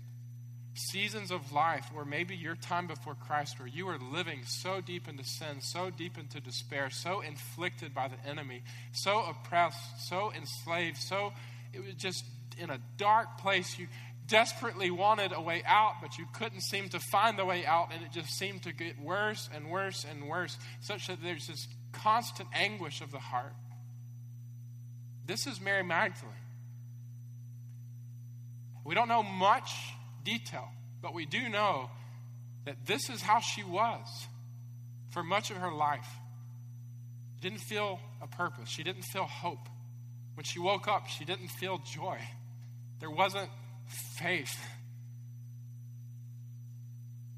[0.78, 5.08] seasons of life where maybe your time before Christ, where you were living so deep
[5.08, 10.98] into sin, so deep into despair, so inflicted by the enemy, so oppressed, so enslaved,
[10.98, 11.34] so
[11.74, 12.24] it was just
[12.58, 13.78] in a dark place.
[13.78, 13.88] You
[14.28, 18.04] desperately wanted a way out, but you couldn't seem to find the way out, and
[18.04, 22.50] it just seemed to get worse and worse and worse, such that there's this constant
[22.54, 23.54] anguish of the heart.
[25.26, 26.34] This is Mary Magdalene.
[28.86, 29.72] We don't know much
[30.24, 30.70] detail,
[31.02, 31.90] but we do know
[32.66, 34.28] that this is how she was
[35.12, 36.08] for much of her life.
[37.36, 39.68] She didn't feel a purpose, she didn't feel hope.
[40.36, 42.20] When she woke up, she didn't feel joy.
[43.00, 43.50] There wasn't
[43.88, 44.58] faith.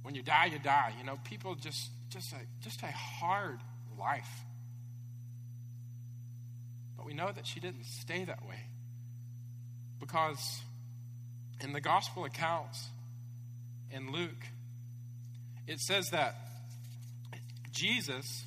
[0.01, 0.93] When you die, you die.
[0.97, 3.59] You know, people just just a just a hard
[3.97, 4.43] life.
[6.97, 8.65] But we know that she didn't stay that way.
[9.99, 10.61] Because
[11.61, 12.87] in the gospel accounts
[13.91, 14.45] in Luke,
[15.67, 16.35] it says that
[17.71, 18.45] Jesus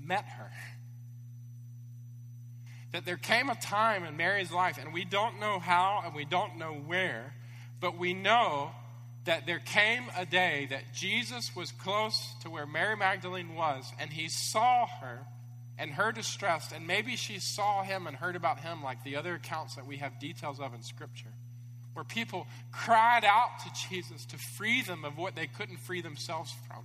[0.00, 0.50] met her.
[2.94, 6.24] That there came a time in Mary's life, and we don't know how and we
[6.24, 7.34] don't know where,
[7.80, 8.70] but we know
[9.24, 14.10] that there came a day that Jesus was close to where Mary Magdalene was, and
[14.12, 15.26] he saw her
[15.76, 19.34] and her distress, and maybe she saw him and heard about him like the other
[19.34, 21.32] accounts that we have details of in Scripture
[21.94, 26.54] where people cried out to Jesus to free them of what they couldn't free themselves
[26.68, 26.84] from.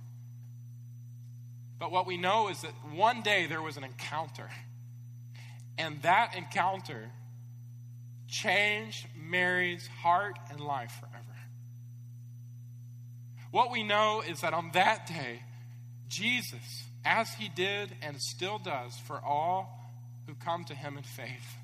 [1.78, 4.50] But what we know is that one day there was an encounter,
[5.80, 7.10] and that encounter
[8.28, 11.16] changed Mary's heart and life forever.
[13.50, 15.42] What we know is that on that day,
[16.06, 19.90] Jesus, as he did and still does for all
[20.26, 21.56] who come to him in faith,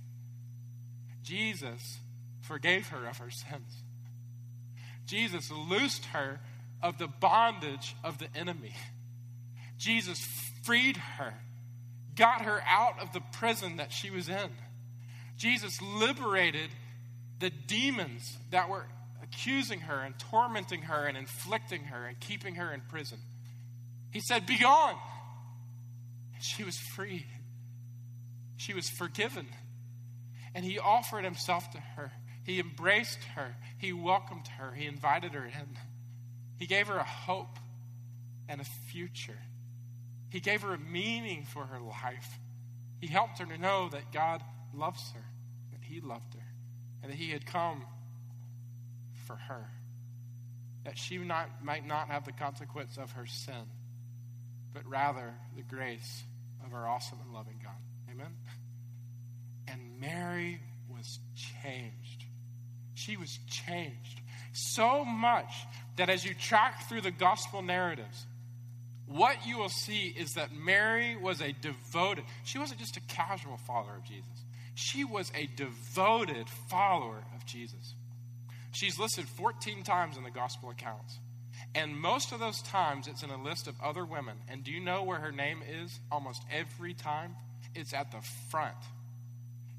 [1.23, 1.99] Jesus
[2.41, 3.83] forgave her of her sins.
[5.05, 6.41] Jesus loosed her
[6.83, 8.75] of the bondage of the enemy.
[9.77, 10.19] Jesus
[10.63, 11.35] freed her,
[12.17, 14.51] got her out of the prison that she was in.
[15.37, 16.71] Jesus liberated
[17.39, 18.87] the demons that were
[19.23, 23.19] accusing her and tormenting her and inflicting her and keeping her in prison.
[24.11, 24.97] He said, Be gone.
[26.35, 27.27] And she was free.
[28.57, 29.47] She was forgiven.
[30.55, 32.13] And he offered himself to her.
[32.45, 33.57] He embraced her.
[33.79, 34.73] He welcomed her.
[34.73, 35.77] He invited her in.
[36.59, 37.59] He gave her a hope
[38.49, 39.39] and a future.
[40.37, 42.39] He gave her a meaning for her life.
[43.01, 44.43] He helped her to know that God
[44.75, 45.25] loves her,
[45.73, 46.47] that He loved her,
[47.03, 47.87] and that He had come
[49.27, 49.67] for her.
[50.85, 53.65] That she not, might not have the consequence of her sin,
[54.75, 56.25] but rather the grace
[56.67, 57.73] of our awesome and loving God.
[58.11, 58.35] Amen?
[59.69, 61.19] And Mary was
[61.63, 62.27] changed.
[62.93, 64.21] She was changed.
[64.53, 65.55] So much
[65.97, 68.27] that as you track through the gospel narratives,
[69.07, 73.57] what you will see is that Mary was a devoted, she wasn't just a casual
[73.57, 77.95] follower of Jesus, she was a devoted follower of Jesus.
[78.73, 81.19] She's listed 14 times in the gospel accounts.
[81.75, 84.37] And most of those times, it's in a list of other women.
[84.49, 87.37] And do you know where her name is almost every time?
[87.75, 88.77] It's at the front.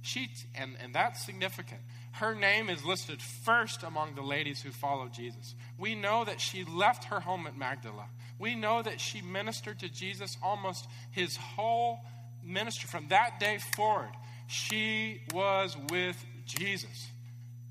[0.01, 1.81] She, and, and that's significant.
[2.13, 5.53] Her name is listed first among the ladies who follow Jesus.
[5.77, 8.07] We know that she left her home at Magdala.
[8.39, 11.99] We know that she ministered to Jesus almost his whole
[12.43, 12.87] ministry.
[12.87, 14.11] From that day forward,
[14.47, 17.07] she was with Jesus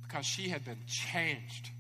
[0.03, 1.71] because she had been changed.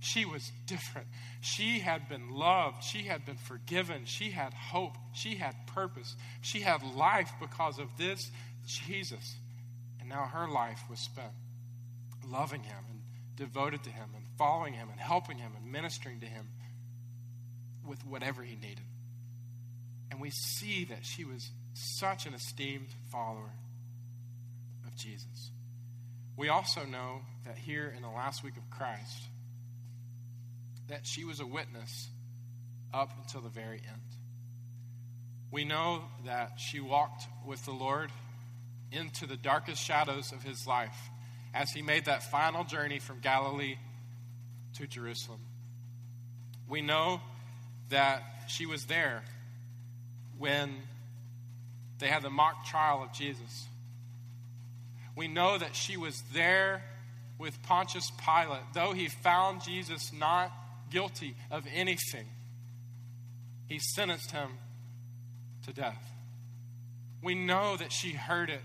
[0.00, 1.08] She was different.
[1.42, 2.82] She had been loved.
[2.82, 4.06] She had been forgiven.
[4.06, 4.96] She had hope.
[5.12, 6.16] She had purpose.
[6.40, 8.30] She had life because of this
[8.66, 9.36] Jesus.
[10.00, 11.32] And now her life was spent
[12.26, 13.00] loving him and
[13.36, 16.48] devoted to him and following him and helping him and ministering to him
[17.90, 18.84] with whatever he needed.
[20.12, 23.50] And we see that she was such an esteemed follower
[24.86, 25.50] of Jesus.
[26.36, 29.24] We also know that here in the last week of Christ,
[30.88, 32.08] that she was a witness
[32.94, 34.00] up until the very end.
[35.50, 38.10] We know that she walked with the Lord
[38.92, 41.10] into the darkest shadows of his life
[41.52, 43.76] as he made that final journey from Galilee
[44.74, 45.40] to Jerusalem.
[46.68, 47.20] We know
[47.90, 49.22] that she was there
[50.38, 50.74] when
[51.98, 53.66] they had the mock trial of Jesus.
[55.14, 56.82] We know that she was there
[57.38, 60.52] with Pontius Pilate, though he found Jesus not
[60.90, 62.26] guilty of anything,
[63.66, 64.50] he sentenced him
[65.64, 66.04] to death.
[67.22, 68.62] We know that she heard it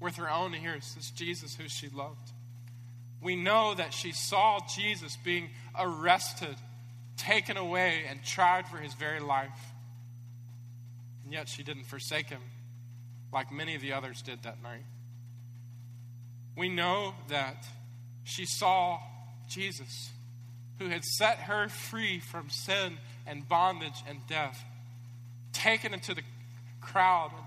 [0.00, 2.32] with her own ears, this Jesus who she loved.
[3.20, 6.56] We know that she saw Jesus being arrested,
[7.18, 9.72] taken away, and tried for his very life.
[11.24, 12.40] And yet she didn't forsake him
[13.32, 14.84] like many of the others did that night.
[16.56, 17.66] We know that
[18.24, 18.98] she saw
[19.48, 20.10] Jesus
[20.78, 24.64] who had set her free from sin and bondage and death,
[25.52, 26.22] taken into the
[26.80, 27.44] crowd and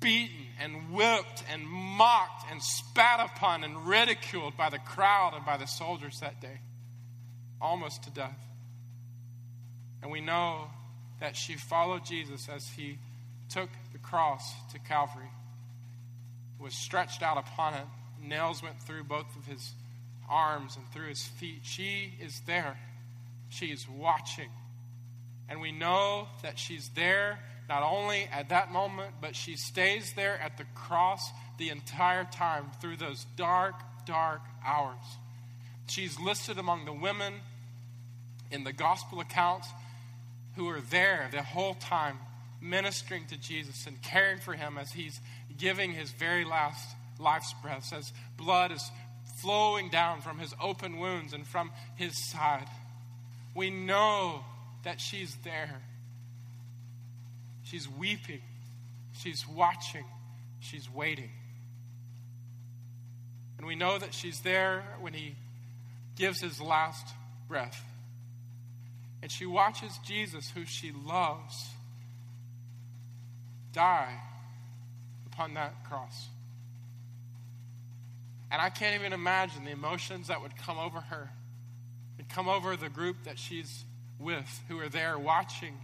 [0.00, 5.56] beaten and whipped and mocked and spat upon and ridiculed by the crowd and by
[5.56, 6.60] the soldiers that day,
[7.60, 8.45] almost to death.
[10.06, 10.68] And we know
[11.18, 12.96] that she followed Jesus as he
[13.48, 15.32] took the cross to Calvary,
[16.60, 17.86] was stretched out upon it,
[18.22, 19.72] nails went through both of his
[20.30, 21.62] arms and through his feet.
[21.64, 22.78] She is there.
[23.48, 24.50] She is watching.
[25.48, 30.38] And we know that she's there not only at that moment, but she stays there
[30.40, 33.74] at the cross the entire time through those dark,
[34.06, 35.02] dark hours.
[35.88, 37.40] She's listed among the women
[38.52, 39.66] in the gospel accounts
[40.56, 42.18] who are there the whole time
[42.60, 45.20] ministering to Jesus and caring for him as he's
[45.56, 48.90] giving his very last life's breath, as blood is
[49.40, 52.66] flowing down from his open wounds and from his side.
[53.54, 54.44] We know
[54.84, 55.82] that she's there.
[57.64, 58.42] She's weeping.
[59.18, 60.04] She's watching.
[60.60, 61.30] She's waiting.
[63.58, 65.34] And we know that she's there when he
[66.16, 67.06] gives his last
[67.48, 67.82] breath.
[69.26, 71.68] And she watches Jesus, who she loves,
[73.72, 74.20] die
[75.26, 76.28] upon that cross.
[78.52, 81.28] And I can't even imagine the emotions that would come over her
[82.18, 83.84] and come over the group that she's
[84.20, 85.76] with who are there watching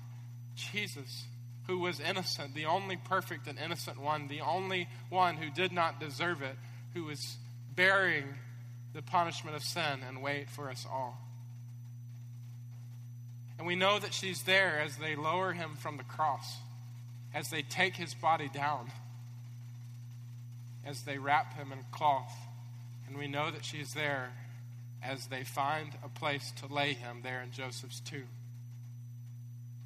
[0.54, 1.24] Jesus,
[1.66, 5.98] who was innocent, the only perfect and innocent one, the only one who did not
[5.98, 6.54] deserve it,
[6.94, 7.38] who was
[7.74, 8.36] bearing
[8.94, 11.31] the punishment of sin and weight for us all.
[13.62, 16.56] And we know that she's there as they lower him from the cross,
[17.32, 18.90] as they take his body down,
[20.84, 22.34] as they wrap him in cloth
[23.06, 24.32] and we know that she's there
[25.00, 28.26] as they find a place to lay him there in Joseph's tomb.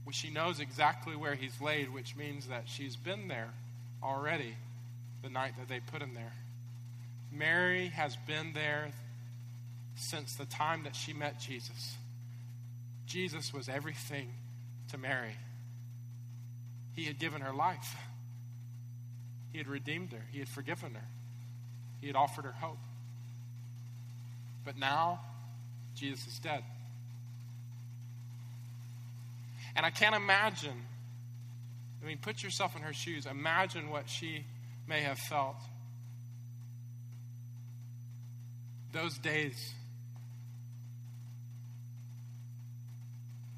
[0.07, 3.51] Well, she knows exactly where he's laid, which means that she's been there
[4.03, 4.57] already
[5.23, 6.33] the night that they put him there.
[7.31, 8.93] Mary has been there
[9.97, 11.97] since the time that she met Jesus.
[13.07, 14.33] Jesus was everything
[14.91, 15.37] to Mary.
[16.93, 17.97] He had given her life,
[19.53, 21.09] He had redeemed her, He had forgiven her,
[22.01, 22.79] He had offered her hope.
[24.65, 25.21] But now,
[25.95, 26.65] Jesus is dead.
[29.77, 30.83] And I can't imagine,
[32.03, 33.27] I mean, put yourself in her shoes.
[33.27, 34.45] Imagine what she
[34.89, 35.57] may have felt.
[38.93, 39.75] Those days,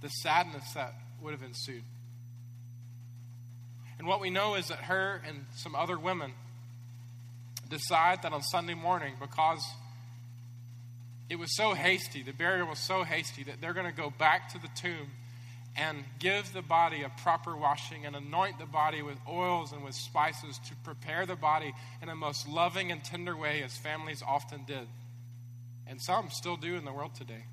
[0.01, 1.83] the sadness that would have ensued.
[3.99, 6.33] And what we know is that her and some other women
[7.69, 9.63] decide that on Sunday morning, because
[11.29, 14.53] it was so hasty, the burial was so hasty, that they're going to go back
[14.53, 15.11] to the tomb
[15.77, 19.95] and give the body a proper washing and anoint the body with oils and with
[19.95, 21.73] spices to prepare the body
[22.03, 24.89] in a most loving and tender way, as families often did.
[25.87, 27.45] And some still do in the world today,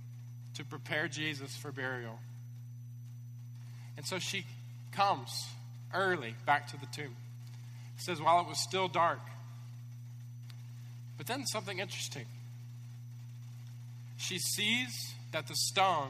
[0.55, 2.19] to prepare Jesus for burial.
[3.97, 4.45] And so she
[4.91, 5.29] comes
[5.93, 7.15] early back to the tomb.
[7.97, 9.21] It says, while it was still dark.
[11.17, 12.25] But then something interesting.
[14.17, 14.89] She sees
[15.31, 16.09] that the stone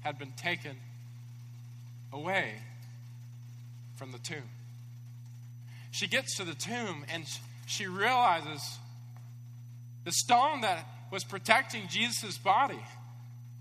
[0.00, 0.76] had been taken
[2.12, 2.54] away
[3.96, 4.48] from the tomb.
[5.90, 7.24] She gets to the tomb and
[7.66, 8.62] she realizes
[10.04, 12.78] the stone that was protecting Jesus' body,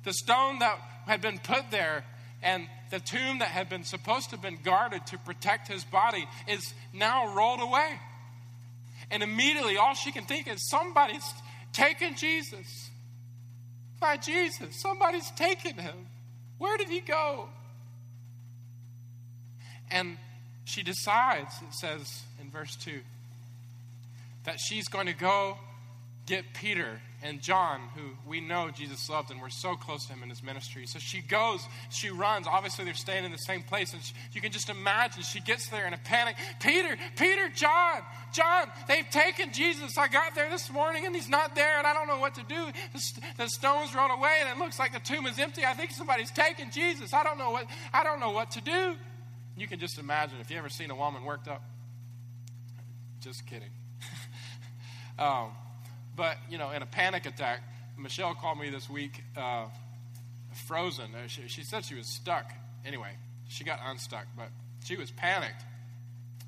[0.03, 2.03] the stone that had been put there
[2.43, 6.27] and the tomb that had been supposed to have been guarded to protect his body
[6.47, 7.99] is now rolled away.
[9.11, 11.23] And immediately, all she can think is somebody's
[11.73, 12.89] taken Jesus.
[13.99, 16.07] By Jesus, somebody's taken him.
[16.57, 17.49] Where did he go?
[19.91, 20.17] And
[20.65, 22.99] she decides, it says in verse 2,
[24.45, 25.57] that she's going to go
[26.25, 30.21] get Peter and John, who we know Jesus loved, and we're so close to him
[30.21, 30.85] in his ministry.
[30.85, 31.59] So she goes,
[31.89, 32.45] she runs.
[32.45, 35.67] Obviously, they're staying in the same place, and she, you can just imagine she gets
[35.69, 36.35] there in a panic.
[36.59, 39.97] Peter, Peter, John, John, they've taken Jesus.
[39.97, 42.43] I got there this morning, and he's not there, and I don't know what to
[42.43, 42.67] do.
[42.93, 45.65] The, the stones rolled away, and it looks like the tomb is empty.
[45.65, 47.11] I think somebody's taken Jesus.
[47.11, 47.65] I don't know what.
[47.91, 48.95] I don't know what to do.
[49.57, 51.63] You can just imagine if you ever seen a woman worked up.
[53.19, 53.71] Just kidding.
[55.17, 55.49] um,
[56.15, 57.61] but, you know, in a panic attack,
[57.97, 59.65] Michelle called me this week uh,
[60.67, 61.13] frozen.
[61.13, 62.51] Uh, she, she said she was stuck.
[62.85, 63.11] Anyway,
[63.47, 64.49] she got unstuck, but
[64.83, 65.63] she was panicked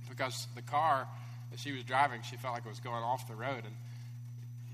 [0.09, 1.07] because the car
[1.51, 3.76] that she was driving, she felt like it was going off the road, and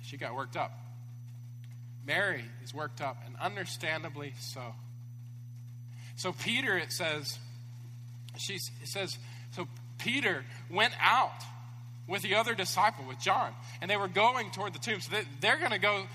[0.03, 0.71] she got worked up.
[2.05, 4.75] Mary is worked up, and understandably so.
[6.15, 7.39] So, Peter, it says,
[8.37, 9.17] she, says,
[9.51, 9.67] so
[9.97, 11.31] Peter went out
[12.07, 14.99] with the other disciple, with John, and they were going toward the tomb.
[14.99, 16.05] So they, they're going to go,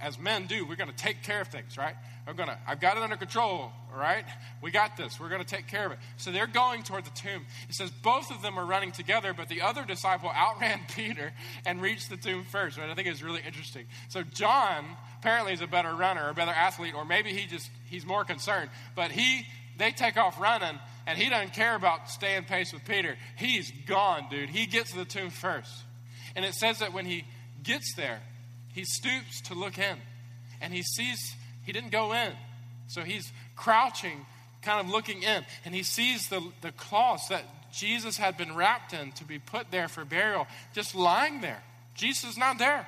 [0.00, 1.94] as men do, we're going to take care of things, right?
[2.26, 4.24] I'm going to, I've got it under control, all right?
[4.62, 5.18] We got this.
[5.18, 5.98] We're going to take care of it.
[6.16, 7.44] So they're going toward the tomb.
[7.68, 11.32] It says both of them are running together, but the other disciple outran Peter
[11.66, 12.88] and reached the tomb first, right?
[12.88, 13.86] I think it's really interesting.
[14.08, 14.84] So John
[15.18, 18.70] apparently is a better runner a better athlete, or maybe he just, he's more concerned,
[18.94, 19.46] but he,
[19.80, 23.16] they take off running and he doesn't care about staying pace with Peter.
[23.36, 24.50] He's gone, dude.
[24.50, 25.72] He gets to the tomb first.
[26.36, 27.24] And it says that when he
[27.62, 28.20] gets there,
[28.72, 29.96] he stoops to look in.
[30.60, 32.32] And he sees, he didn't go in.
[32.88, 34.26] So he's crouching,
[34.62, 35.44] kind of looking in.
[35.64, 39.70] And he sees the, the cloths that Jesus had been wrapped in to be put
[39.70, 41.62] there for burial, just lying there.
[41.94, 42.86] Jesus is not there.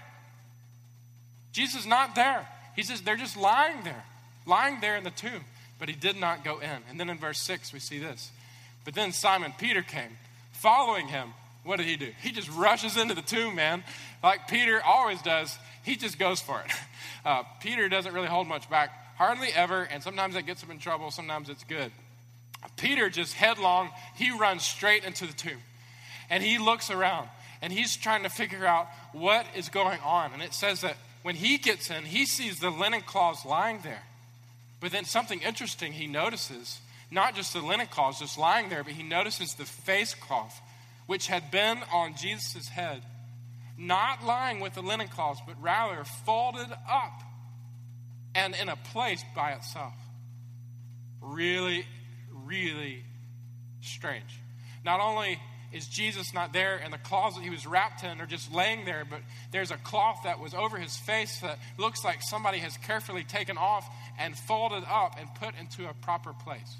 [1.53, 2.47] Jesus is not there.
[2.77, 4.05] He says they're just lying there,
[4.47, 5.45] lying there in the tomb
[5.83, 6.79] but he did not go in.
[6.89, 8.31] And then in verse 6, we see this.
[8.85, 10.17] But then Simon Peter came,
[10.53, 11.31] following him.
[11.65, 12.13] What did he do?
[12.23, 13.83] He just rushes into the tomb, man,
[14.23, 15.59] like Peter always does.
[15.83, 16.71] He just goes for it.
[17.25, 20.79] Uh, Peter doesn't really hold much back, hardly ever, and sometimes that gets him in
[20.81, 21.93] trouble, sometimes it's good.
[22.77, 25.61] Peter just headlong, he runs straight into the tomb.
[26.31, 27.29] And he looks around
[27.61, 30.33] and he's trying to figure out what is going on.
[30.33, 34.03] And it says that when he gets in, he sees the linen cloths lying there.
[34.83, 38.95] But then something interesting he notices not just the linen cloth just lying there, but
[38.95, 40.61] he notices the face cloth,
[41.07, 43.03] which had been on Jesus' head,
[43.79, 47.23] not lying with the linen cloths, but rather folded up
[48.35, 49.95] and in a place by itself.
[51.21, 51.87] Really,
[52.33, 53.05] really
[53.83, 54.41] strange.
[54.85, 55.39] Not only
[55.73, 59.05] is Jesus not there and the closet he was wrapped in are just laying there,
[59.09, 59.21] but
[59.51, 63.57] there's a cloth that was over his face that looks like somebody has carefully taken
[63.57, 66.77] off and folded up and put into a proper place.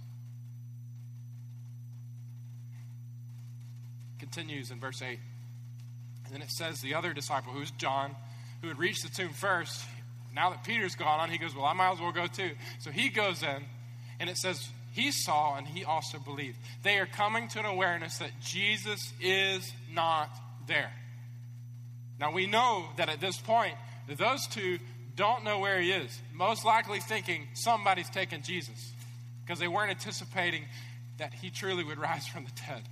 [4.19, 5.19] Continues in verse 8.
[6.27, 8.15] And then it says the other disciple, who's John,
[8.61, 9.85] who had reached the tomb first,
[10.35, 12.53] now that Peter's gone on, he goes, Well, I might as well go too.
[12.79, 13.65] So he goes in,
[14.21, 16.59] and it says, he saw and he also believed.
[16.83, 20.31] They are coming to an awareness that Jesus is not
[20.67, 20.93] there.
[22.21, 23.75] Now we know that at this point,
[24.17, 24.79] those two
[25.17, 28.93] don't know where he is, most likely thinking somebody's taken Jesus
[29.45, 30.65] because they weren't anticipating
[31.19, 32.83] that he truly would rise from the dead.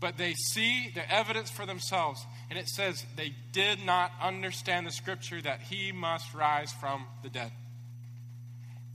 [0.00, 4.92] But they see the evidence for themselves, and it says they did not understand the
[4.92, 7.50] scripture that he must rise from the dead.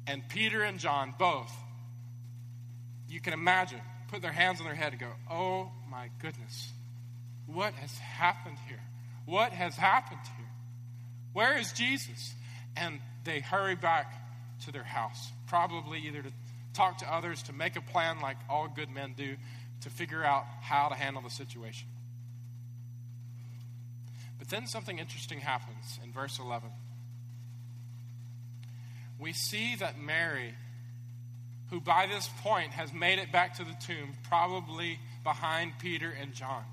[0.08, 1.52] And Peter and John both,
[3.14, 6.72] you can imagine, put their hands on their head and go, Oh my goodness,
[7.46, 8.82] what has happened here?
[9.26, 10.48] What has happened here?
[11.34, 12.34] Where is Jesus?
[12.76, 14.14] And they hurry back
[14.66, 16.32] to their house, probably either to
[16.74, 19.36] talk to others, to make a plan like all good men do,
[19.82, 21.88] to figure out how to handle the situation.
[24.40, 26.70] But then something interesting happens in verse 11.
[29.20, 30.56] We see that Mary,
[31.70, 36.34] who by this point has made it back to the tomb, probably behind Peter and
[36.34, 36.64] John,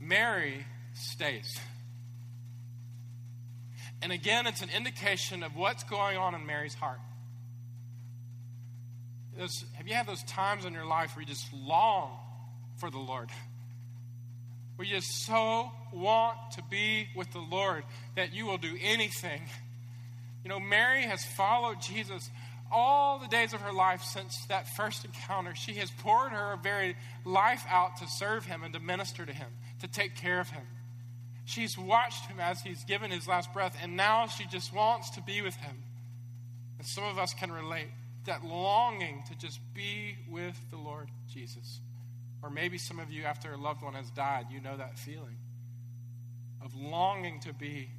[0.00, 1.58] Mary stays.
[4.02, 7.00] And again, it's an indication of what's going on in Mary's heart.
[9.38, 12.18] Those, have you had those times in your life where you just long
[12.76, 13.30] for the Lord?
[14.76, 17.84] Where you just so want to be with the Lord
[18.16, 19.42] that you will do anything.
[20.44, 22.28] You know, Mary has followed Jesus
[22.70, 25.54] all the days of her life since that first encounter.
[25.54, 29.48] She has poured her very life out to serve him and to minister to him,
[29.80, 30.66] to take care of him.
[31.44, 35.22] She's watched him as he's given his last breath, and now she just wants to
[35.22, 35.76] be with him.
[36.78, 37.88] And some of us can relate
[38.24, 41.80] that longing to just be with the Lord Jesus.
[42.42, 45.36] Or maybe some of you, after a loved one has died, you know that feeling
[46.64, 47.90] of longing to be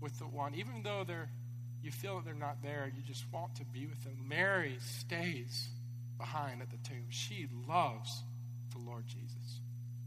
[0.00, 1.30] with the one, even though they're,
[1.82, 4.16] you feel that they're not there, you just want to be with them.
[4.28, 5.68] Mary stays
[6.18, 7.04] behind at the tomb.
[7.08, 8.22] She loves
[8.72, 9.60] the Lord Jesus,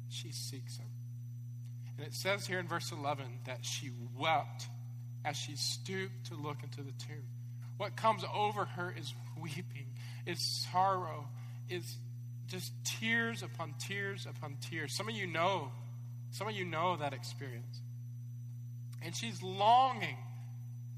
[0.09, 0.87] she seeks him.
[1.97, 4.67] And it says here in verse 11 that she wept
[5.23, 7.23] as she stooped to look into the tomb.
[7.77, 9.87] What comes over her is weeping,
[10.25, 11.27] is sorrow,
[11.69, 11.97] is
[12.47, 14.93] just tears upon tears upon tears.
[14.93, 15.71] Some of you know,
[16.31, 17.81] some of you know that experience.
[19.01, 20.17] And she's longing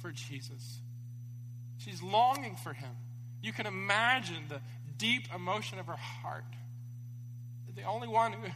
[0.05, 0.81] for Jesus.
[1.77, 2.91] She's longing for him.
[3.41, 4.61] You can imagine the
[4.97, 6.45] deep emotion of her heart.
[7.75, 8.47] The only one who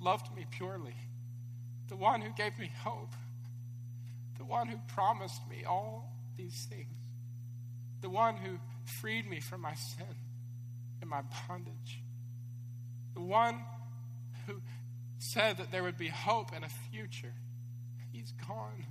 [0.04, 0.94] loved me purely
[1.88, 3.14] the one who gave me hope,
[4.36, 6.92] the one who promised me all these things,
[8.02, 10.04] the one who freed me from my sin
[11.00, 12.02] and my bondage,
[13.14, 13.58] the one
[14.46, 14.60] who
[15.18, 17.32] said that there would be hope and a future.
[18.12, 18.84] He's gone.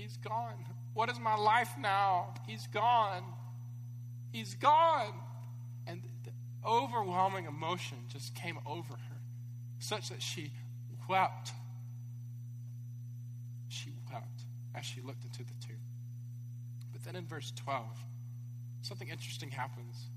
[0.00, 0.64] He's gone.
[0.94, 2.34] What is my life now?
[2.46, 3.22] He's gone.
[4.32, 5.12] He's gone.
[5.86, 6.30] And the
[6.66, 9.16] overwhelming emotion just came over her,
[9.78, 10.52] such that she
[11.08, 11.52] wept
[13.70, 14.42] She wept
[14.74, 15.78] as she looked into the tomb.
[16.92, 17.86] But then in verse 12,
[18.82, 20.10] something interesting happens.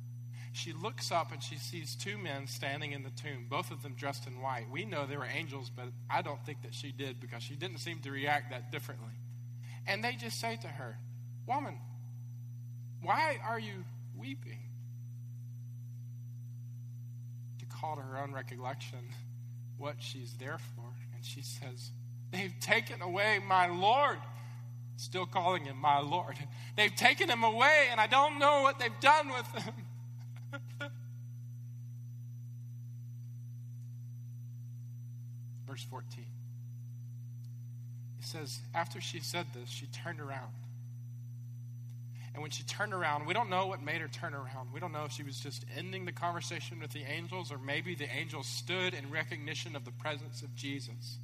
[0.53, 3.93] She looks up and she sees two men standing in the tomb, both of them
[3.93, 4.69] dressed in white.
[4.71, 7.77] We know they were angels, but I don't think that she did because she didn't
[7.77, 9.13] seem to react that differently.
[9.85, 10.97] And they just say to her,
[11.45, 11.77] Woman,
[13.01, 13.83] why are you
[14.17, 14.59] weeping?
[17.59, 18.99] To call to her own recollection
[19.77, 20.85] what she's there for.
[21.15, 21.91] And she says,
[22.31, 24.19] They've taken away my Lord
[24.97, 26.37] still calling him my Lord.
[26.77, 29.73] They've taken him away, and I don't know what they've done with him.
[35.67, 36.25] Verse 14.
[38.33, 40.51] Says, After she said this, she turned around.
[42.33, 44.73] And when she turned around, we don't know what made her turn around.
[44.73, 47.93] We don't know if she was just ending the conversation with the angels, or maybe
[47.93, 51.19] the angels stood in recognition of the presence of Jesus.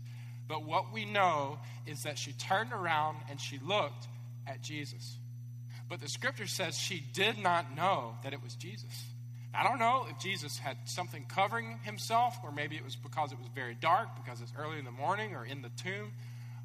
[0.48, 1.58] But what we know
[1.88, 4.08] is that she turned around and she looked
[4.46, 5.18] at Jesus.
[5.90, 9.06] But the scripture says she did not know that it was Jesus.
[9.52, 13.40] I don't know if Jesus had something covering himself, or maybe it was because it
[13.40, 16.12] was very dark, because it's early in the morning, or in the tomb,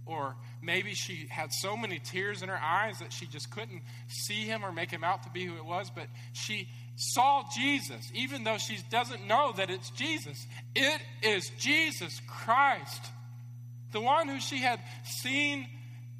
[0.06, 4.44] or maybe she had so many tears in her eyes that she just couldn't see
[4.44, 5.90] him or make him out to be who it was.
[5.90, 10.46] But she saw Jesus, even though she doesn't know that it's Jesus.
[10.74, 13.10] It is Jesus Christ
[13.94, 15.68] the one who she had seen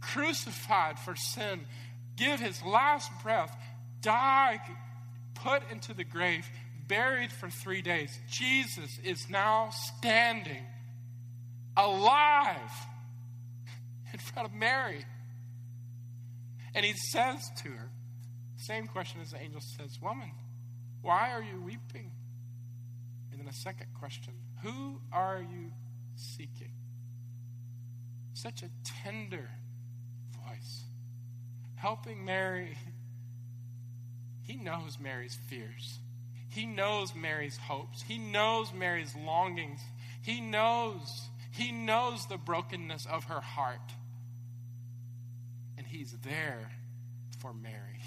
[0.01, 1.66] crucified for sin,
[2.16, 3.55] give his last breath,
[4.01, 4.61] die,
[5.35, 6.47] put into the grave,
[6.87, 8.16] buried for three days.
[8.30, 10.64] Jesus is now standing
[11.76, 12.70] alive
[14.32, 15.04] front of Mary.
[16.74, 17.90] And he says to her,
[18.56, 20.32] Same question as the angel says, Woman,
[21.02, 22.10] why are you weeping?
[23.30, 25.72] And then a second question, Who are you
[26.16, 26.72] seeking?
[28.34, 28.70] Such a
[29.02, 29.48] tender
[30.46, 30.84] voice.
[31.76, 32.76] Helping Mary.
[34.42, 36.00] He knows Mary's fears.
[36.48, 38.02] He knows Mary's hopes.
[38.02, 39.80] He knows Mary's longings.
[40.22, 41.28] He knows.
[41.50, 43.93] He knows the brokenness of her heart.
[45.95, 46.72] He's there
[47.38, 48.03] for Mary.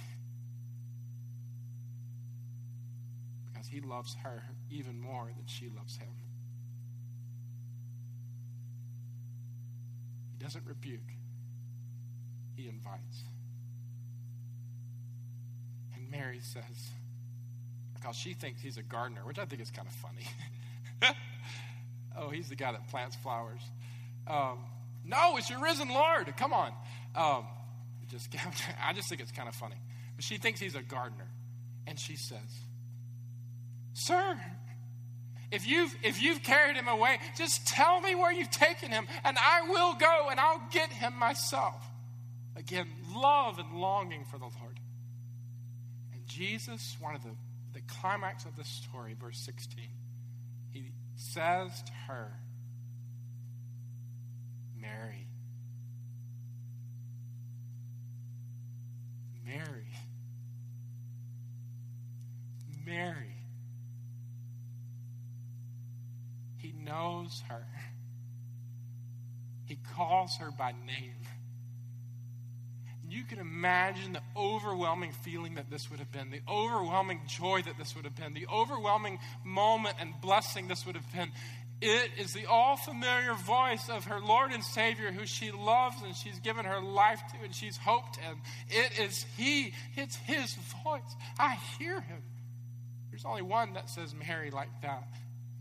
[3.48, 6.10] Because he loves her even more than she loves him.
[10.38, 11.00] He doesn't rebuke,
[12.58, 13.24] he invites.
[15.96, 16.92] And Mary says,
[17.94, 21.16] because she thinks he's a gardener, which I think is kind of funny.
[22.18, 23.62] oh, he's the guy that plants flowers.
[24.28, 24.60] Um,
[25.06, 26.34] no, it's your risen Lord.
[26.36, 26.74] Come on.
[27.16, 27.46] Um,
[28.10, 28.36] just,
[28.84, 29.78] I just think it's kind of funny.
[30.16, 31.28] But she thinks he's a gardener.
[31.86, 32.40] And she says,
[33.94, 34.40] Sir,
[35.52, 39.38] if you've, if you've carried him away, just tell me where you've taken him, and
[39.38, 41.82] I will go and I'll get him myself.
[42.56, 44.80] Again, love and longing for the Lord.
[46.14, 47.36] And Jesus, one of the,
[47.74, 49.86] the climax of the story, verse 16,
[50.72, 52.34] he says to her,
[54.80, 55.27] Mary.
[59.48, 59.88] Mary.
[62.86, 63.36] Mary.
[66.58, 67.66] He knows her.
[69.66, 71.14] He calls her by name.
[73.10, 77.78] You can imagine the overwhelming feeling that this would have been, the overwhelming joy that
[77.78, 81.32] this would have been, the overwhelming moment and blessing this would have been.
[81.80, 86.16] It is the all familiar voice of her Lord and Savior who she loves and
[86.16, 88.36] she's given her life to and she's hoped in.
[88.70, 91.16] It is He, it's His voice.
[91.38, 92.24] I hear Him.
[93.12, 95.08] There's only one that says Mary like that,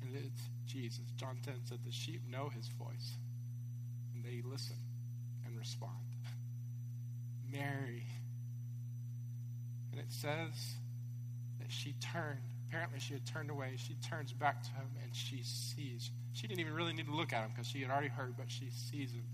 [0.02, 1.04] and it's Jesus.
[1.16, 3.16] John 10 said the sheep know his voice
[4.14, 4.76] and they listen
[5.46, 5.92] and respond.
[7.50, 8.04] Mary.
[9.92, 10.74] And it says
[11.60, 12.40] that she turned.
[12.68, 13.74] Apparently, she had turned away.
[13.76, 16.10] She turns back to him and she sees.
[16.32, 18.50] She didn't even really need to look at him because she had already heard, but
[18.50, 19.24] she sees him.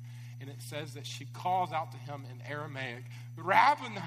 [0.41, 3.05] And it says that she calls out to him in Aramaic,
[3.37, 4.01] Rabboni.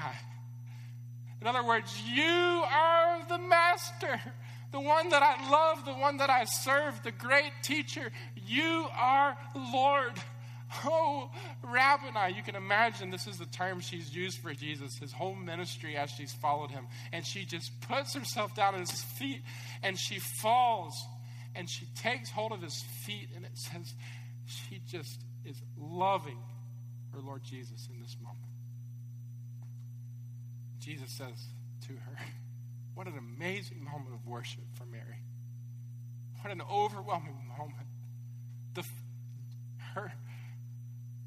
[1.41, 4.21] In other words, you are the master
[4.75, 8.11] the one that I love, the one that I serve, the great teacher.
[8.45, 10.11] You are Lord.
[10.83, 11.29] Oh,
[11.63, 12.35] Rabboni.
[12.35, 16.09] You can imagine this is the term she's used for Jesus, his whole ministry as
[16.09, 16.87] she's followed him.
[17.13, 19.41] And she just puts herself down at his feet
[19.83, 20.93] and she falls
[21.55, 23.29] and she takes hold of his feet.
[23.35, 23.93] And it says
[24.45, 26.39] she just is loving
[27.13, 28.39] her Lord Jesus in this moment.
[30.79, 31.47] Jesus says
[31.87, 32.17] to her,
[32.95, 35.21] what an amazing moment of worship for Mary.
[36.41, 37.87] What an overwhelming moment.
[38.73, 38.83] The,
[39.93, 40.13] her,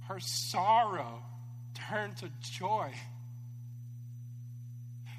[0.09, 1.23] her sorrow
[1.75, 2.91] turned to joy.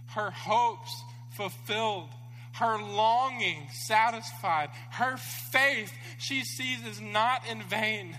[0.07, 2.09] Her hopes fulfilled.
[2.53, 4.69] Her longing satisfied.
[4.91, 8.17] Her faith she sees is not in vain.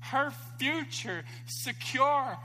[0.00, 2.38] Her future secure.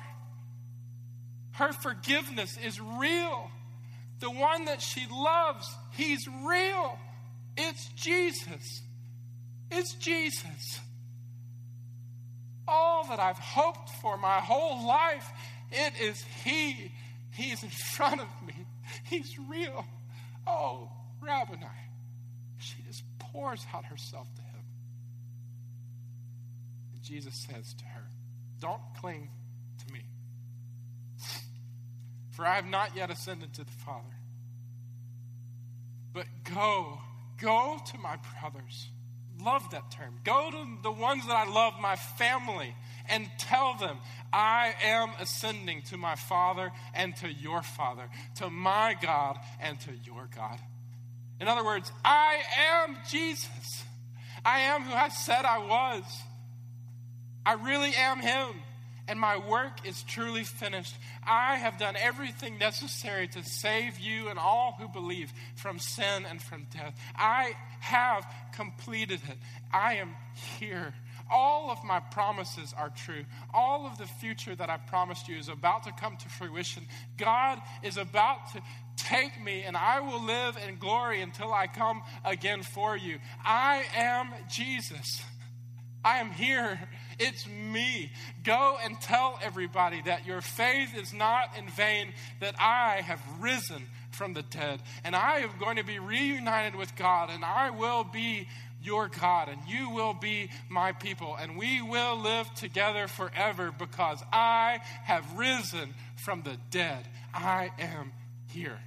[1.53, 3.49] Her forgiveness is real
[4.19, 6.97] the one that she loves, he's real.
[7.57, 8.81] It's Jesus.
[9.71, 10.79] It's Jesus.
[13.09, 15.29] That I've hoped for my whole life,
[15.71, 16.91] it is He.
[17.31, 18.65] He's in front of me.
[19.03, 19.85] He's real.
[20.47, 20.89] Oh,
[21.21, 21.65] Rabboni.
[22.57, 24.63] She just pours out herself to Him.
[26.93, 28.03] And Jesus says to her,
[28.59, 29.29] Don't cling
[29.85, 30.01] to me.
[32.31, 34.03] For I have not yet ascended to the Father.
[36.13, 36.99] But go,
[37.41, 38.89] go to my brothers.
[39.43, 40.15] Love that term.
[40.23, 42.73] Go to the ones that I love, my family,
[43.09, 43.97] and tell them,
[44.31, 49.91] I am ascending to my Father and to your Father, to my God and to
[50.05, 50.59] your God.
[51.39, 52.37] In other words, I
[52.71, 53.83] am Jesus.
[54.43, 56.03] I am who I said I was.
[57.45, 58.55] I really am Him
[59.07, 60.95] and my work is truly finished.
[61.25, 66.41] I have done everything necessary to save you and all who believe from sin and
[66.41, 66.97] from death.
[67.15, 69.37] I have completed it.
[69.71, 70.15] I am
[70.59, 70.93] here.
[71.29, 73.25] All of my promises are true.
[73.53, 76.87] All of the future that I promised you is about to come to fruition.
[77.17, 78.61] God is about to
[78.95, 83.17] take me, and I will live in glory until I come again for you.
[83.43, 85.23] I am Jesus.
[86.03, 86.79] I am here.
[87.19, 88.11] It's me.
[88.43, 93.87] Go and tell everybody that your faith is not in vain, that I have risen
[94.11, 98.03] from the dead, and I am going to be reunited with God, and I will
[98.03, 98.47] be
[98.81, 104.21] your God, and you will be my people, and we will live together forever because
[104.31, 107.07] I have risen from the dead.
[107.33, 108.13] I am
[108.47, 108.79] here.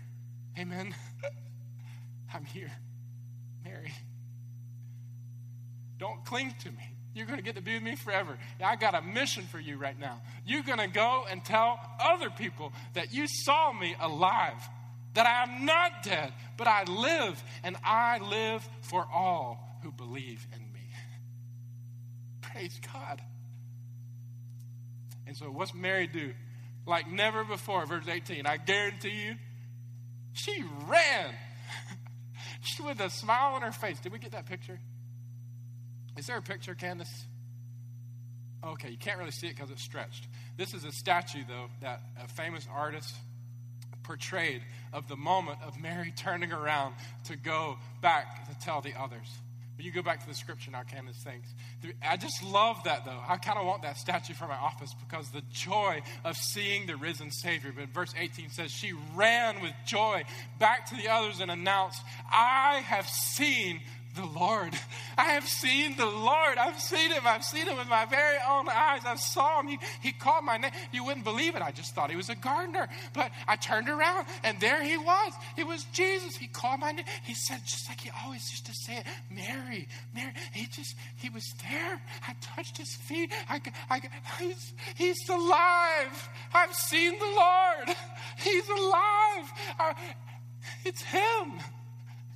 [0.59, 0.95] Amen.
[2.35, 2.73] I'm here.
[3.65, 3.93] Mary,
[5.99, 6.98] don't cling to me.
[7.19, 8.39] You're going to get to be with me forever.
[8.65, 10.21] I got a mission for you right now.
[10.47, 14.69] You're going to go and tell other people that you saw me alive,
[15.15, 20.47] that I am not dead, but I live, and I live for all who believe
[20.55, 20.81] in me.
[22.41, 23.21] Praise God.
[25.27, 26.33] And so, what's Mary do?
[26.87, 28.47] Like never before, verse 18.
[28.47, 29.35] I guarantee you,
[30.33, 31.35] she ran.
[32.85, 33.99] with a smile on her face.
[34.01, 34.79] Did we get that picture?
[36.19, 37.27] Is there a picture, Candace?
[38.65, 40.27] Okay, you can't really see it because it's stretched.
[40.57, 43.15] This is a statue, though, that a famous artist
[44.03, 44.63] portrayed
[44.93, 46.97] of the moment of Mary turning around
[47.27, 49.29] to go back to tell the others.
[49.77, 51.47] But you go back to the scripture now, Candace, thanks.
[52.03, 53.21] I just love that, though.
[53.29, 56.97] I kind of want that statue for my office because the joy of seeing the
[56.97, 57.73] risen Savior.
[57.73, 60.25] But verse 18 says, She ran with joy
[60.59, 63.81] back to the others and announced, I have seen
[64.19, 64.75] the Lord.
[65.17, 66.59] I have seen the Lord.
[66.59, 67.23] I've seen him.
[67.25, 69.03] I've seen him with my very own eyes.
[69.07, 69.69] I saw him.
[69.69, 70.73] He, he called my name.
[70.93, 71.63] You wouldn't believe it.
[71.63, 72.89] I just thought he was a gardener.
[73.15, 75.33] But I turned around and there he was.
[75.57, 76.37] It was Jesus.
[76.37, 77.05] He called my name.
[77.25, 80.33] He said, just like he always used to say it, Mary, Mary.
[80.53, 82.01] He just, he was there.
[82.27, 83.33] I touched his feet.
[83.49, 84.03] I, I,
[84.41, 86.29] he's, he's alive.
[86.53, 87.97] I've seen the Lord.
[88.39, 89.53] He's alive.
[89.79, 89.95] I,
[90.85, 91.61] it's him.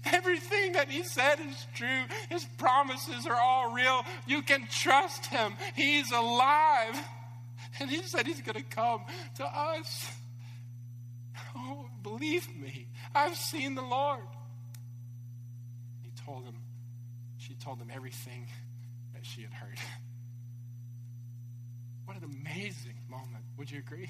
[0.05, 2.03] Everything that he said is true.
[2.29, 4.05] His promises are all real.
[4.27, 5.55] You can trust him.
[5.77, 6.99] He's alive.
[7.79, 9.03] And he said he's going to come
[9.37, 10.11] to us.
[11.57, 12.89] Oh, believe me.
[13.15, 14.27] I've seen the Lord.
[16.03, 16.57] He told him,
[17.39, 18.47] she told him everything
[19.15, 19.79] that she had heard.
[22.05, 23.45] What an amazing moment.
[23.57, 24.09] Would you agree?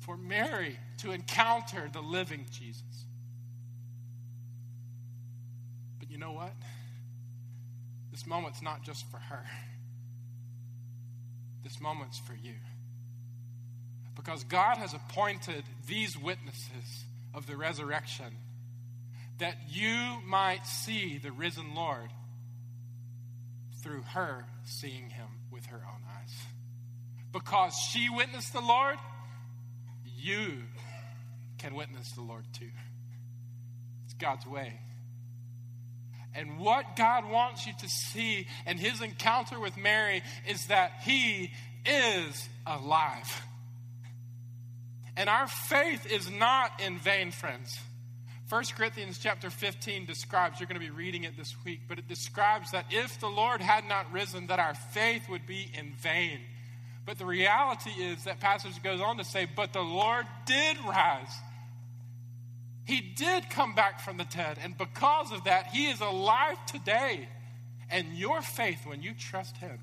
[0.00, 3.06] For Mary to encounter the living Jesus.
[6.10, 6.52] You know what?
[8.10, 9.44] This moment's not just for her,
[11.62, 12.54] this moment's for you.
[14.16, 18.26] Because God has appointed these witnesses of the resurrection
[19.38, 22.10] that you might see the risen Lord
[23.82, 26.34] through her seeing him with her own eyes.
[27.32, 28.98] Because she witnessed the Lord,
[30.18, 30.64] you
[31.56, 32.70] can witness the Lord too.
[34.04, 34.80] It's God's way.
[36.34, 41.50] And what God wants you to see in his encounter with Mary is that he
[41.84, 43.42] is alive.
[45.16, 47.78] And our faith is not in vain, friends.
[48.48, 52.08] 1 Corinthians chapter 15 describes, you're going to be reading it this week, but it
[52.08, 56.40] describes that if the Lord had not risen, that our faith would be in vain.
[57.06, 61.32] But the reality is that passage goes on to say, but the Lord did rise
[62.84, 67.28] he did come back from the dead, and because of that, He is alive today.
[67.90, 69.78] And your faith, when you trust Him,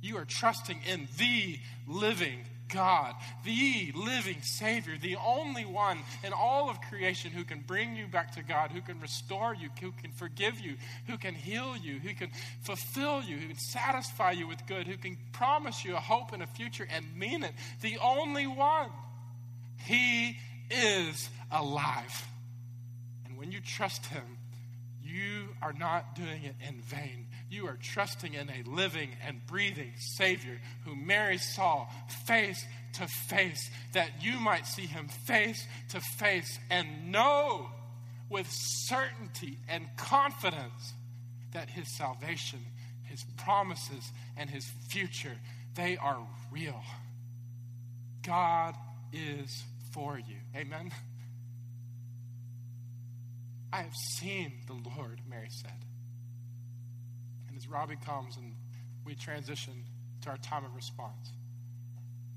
[0.00, 2.40] you are trusting in the living
[2.72, 3.14] God,
[3.44, 8.34] the living Savior, the only one in all of creation who can bring you back
[8.36, 10.76] to God, who can restore you, who can forgive you,
[11.06, 12.30] who can heal you, who can
[12.62, 16.42] fulfill you, who can satisfy you with good, who can promise you a hope and
[16.42, 17.52] a future and mean it.
[17.80, 18.90] The only one.
[19.84, 20.38] He
[20.72, 22.26] is alive.
[23.26, 24.38] And when you trust Him,
[25.02, 27.26] you are not doing it in vain.
[27.50, 31.86] You are trusting in a living and breathing Savior who Mary saw
[32.26, 32.64] face
[32.94, 37.68] to face, that you might see Him face to face and know
[38.30, 40.94] with certainty and confidence
[41.52, 42.60] that His salvation,
[43.04, 45.36] His promises, and His future,
[45.74, 46.80] they are real.
[48.22, 48.74] God
[49.12, 50.41] is for you.
[50.54, 50.90] Amen.
[53.72, 55.72] I have seen the Lord, Mary said.
[57.48, 58.54] And as Robbie comes and
[59.04, 59.84] we transition
[60.22, 61.32] to our time of response,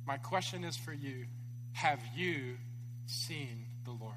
[0.07, 1.25] my question is for you
[1.73, 2.57] Have you
[3.05, 4.13] seen the Lord?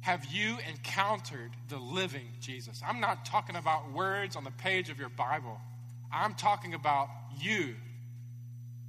[0.00, 2.82] Have you encountered the living Jesus?
[2.86, 5.58] I'm not talking about words on the page of your Bible.
[6.12, 7.08] I'm talking about
[7.40, 7.74] you.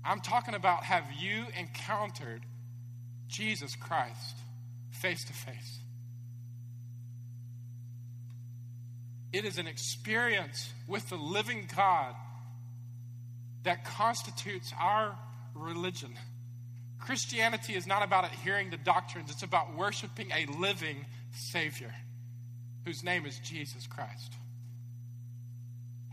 [0.03, 2.45] I'm talking about have you encountered
[3.27, 4.37] Jesus Christ
[4.91, 5.79] face to face?
[9.33, 12.15] It is an experience with the living God
[13.63, 15.17] that constitutes our
[15.53, 16.17] religion.
[16.99, 21.93] Christianity is not about adhering to doctrines, it's about worshiping a living Savior
[22.85, 24.35] whose name is Jesus Christ.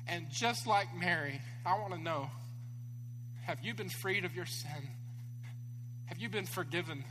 [0.09, 2.29] And just like Mary, I want to know
[3.43, 4.89] have you been freed of your sin?
[6.07, 7.05] Have you been forgiven?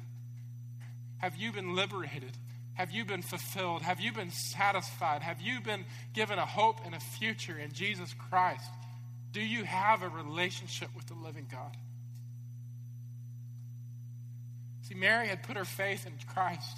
[1.17, 2.37] Have you been liberated?
[2.73, 3.81] Have you been fulfilled?
[3.81, 5.21] Have you been satisfied?
[5.21, 8.69] Have you been given a hope and a future in Jesus Christ?
[9.31, 11.75] Do you have a relationship with the living God?
[14.83, 16.77] See, Mary had put her faith in Christ.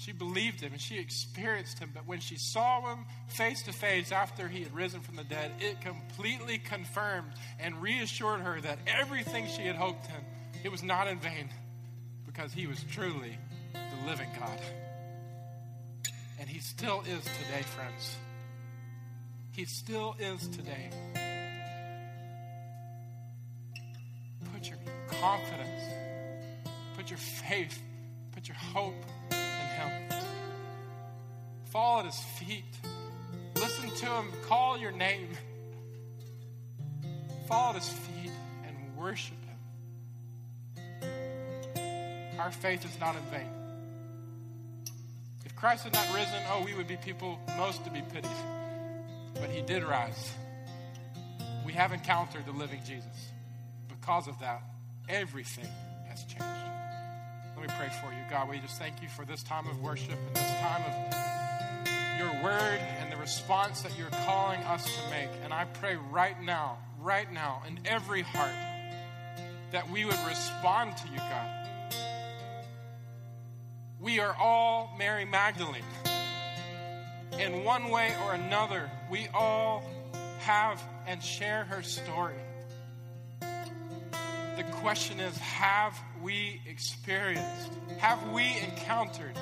[0.00, 4.12] She believed him and she experienced him, but when she saw him face to face
[4.12, 9.46] after he had risen from the dead, it completely confirmed and reassured her that everything
[9.46, 10.24] she had hoped in,
[10.62, 11.48] it was not in vain
[12.26, 13.36] because he was truly
[13.72, 14.60] the living God.
[16.38, 18.16] And he still is today, friends.
[19.52, 20.90] He still is today.
[24.52, 25.82] Put your confidence,
[26.96, 27.82] put your faith,
[28.32, 30.10] put your hope in him.
[31.66, 32.64] Fall at his feet.
[33.56, 35.28] Listen to him call your name.
[37.48, 38.30] Fall at his feet
[38.66, 39.36] and worship
[42.40, 43.50] Our faith is not in vain.
[45.44, 48.30] If Christ had not risen, oh, we would be people most to be pitied.
[49.34, 50.32] But he did rise.
[51.66, 53.28] We have encountered the living Jesus.
[53.88, 54.62] Because of that,
[55.06, 55.68] everything
[56.08, 56.44] has changed.
[57.58, 58.22] Let me pray for you.
[58.30, 62.42] God, we just thank you for this time of worship and this time of your
[62.42, 65.28] word and the response that you're calling us to make.
[65.44, 68.54] And I pray right now, right now, in every heart,
[69.72, 71.59] that we would respond to you, God.
[74.00, 75.84] We are all Mary Magdalene.
[77.38, 79.84] In one way or another, we all
[80.38, 82.34] have and share her story.
[83.40, 89.38] The question is have we experienced, have we encountered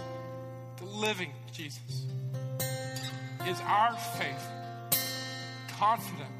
[0.78, 2.06] the living Jesus?
[3.46, 4.46] Is our faith
[5.78, 6.30] confident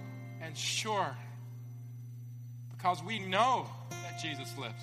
[0.43, 1.17] and sure
[2.77, 4.83] because we know that Jesus lives?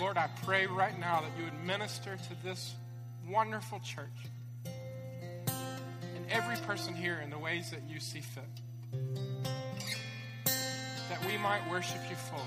[0.00, 2.76] Lord, I pray right now that you would minister to this
[3.28, 4.06] wonderful church
[4.64, 8.44] and every person here in the ways that you see fit.
[10.44, 12.42] That we might worship you fully,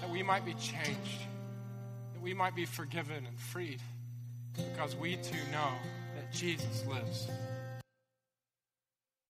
[0.00, 1.22] that we might be changed,
[2.14, 3.80] that we might be forgiven and freed,
[4.56, 5.70] because we too know
[6.16, 7.28] that Jesus lives.